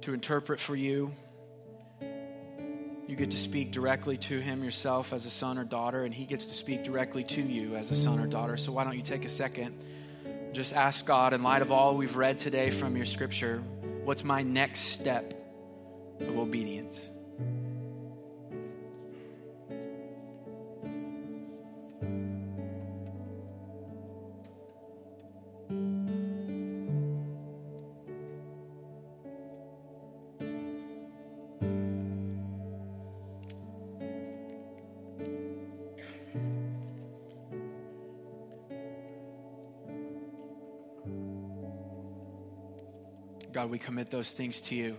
to 0.06 0.14
interpret 0.14 0.60
for 0.60 0.76
you, 0.76 1.10
you 3.08 3.16
get 3.16 3.28
to 3.32 3.36
speak 3.36 3.72
directly 3.72 4.16
to 4.16 4.38
him 4.38 4.62
yourself 4.62 5.12
as 5.12 5.26
a 5.26 5.30
son 5.30 5.58
or 5.58 5.64
daughter, 5.64 6.04
and 6.04 6.14
he 6.14 6.24
gets 6.24 6.46
to 6.46 6.54
speak 6.54 6.84
directly 6.84 7.24
to 7.24 7.42
you 7.42 7.74
as 7.74 7.90
a 7.90 7.96
son 7.96 8.20
or 8.20 8.26
daughter. 8.28 8.56
So, 8.56 8.70
why 8.70 8.84
don't 8.84 8.96
you 8.96 9.02
take 9.02 9.24
a 9.24 9.28
second? 9.28 9.82
Just 10.52 10.74
ask 10.74 11.04
God, 11.04 11.32
in 11.32 11.42
light 11.42 11.60
of 11.60 11.72
all 11.72 11.96
we've 11.96 12.14
read 12.14 12.38
today 12.38 12.70
from 12.70 12.96
your 12.96 13.04
scripture, 13.04 13.60
what's 14.04 14.22
my 14.22 14.44
next 14.44 14.92
step 14.92 15.34
of 16.20 16.38
obedience? 16.38 17.10
We 43.76 43.80
commit 43.80 44.10
those 44.10 44.32
things 44.32 44.62
to 44.62 44.74
you. 44.74 44.96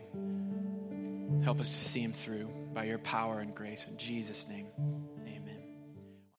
Help 1.44 1.60
us 1.60 1.68
to 1.68 1.80
see 1.80 2.04
them 2.04 2.14
through 2.14 2.48
by 2.76 2.84
your 2.84 3.00
power 3.00 3.40
and 3.40 3.56
grace. 3.56 3.88
In 3.90 3.98
Jesus' 3.98 4.48
name. 4.48 4.68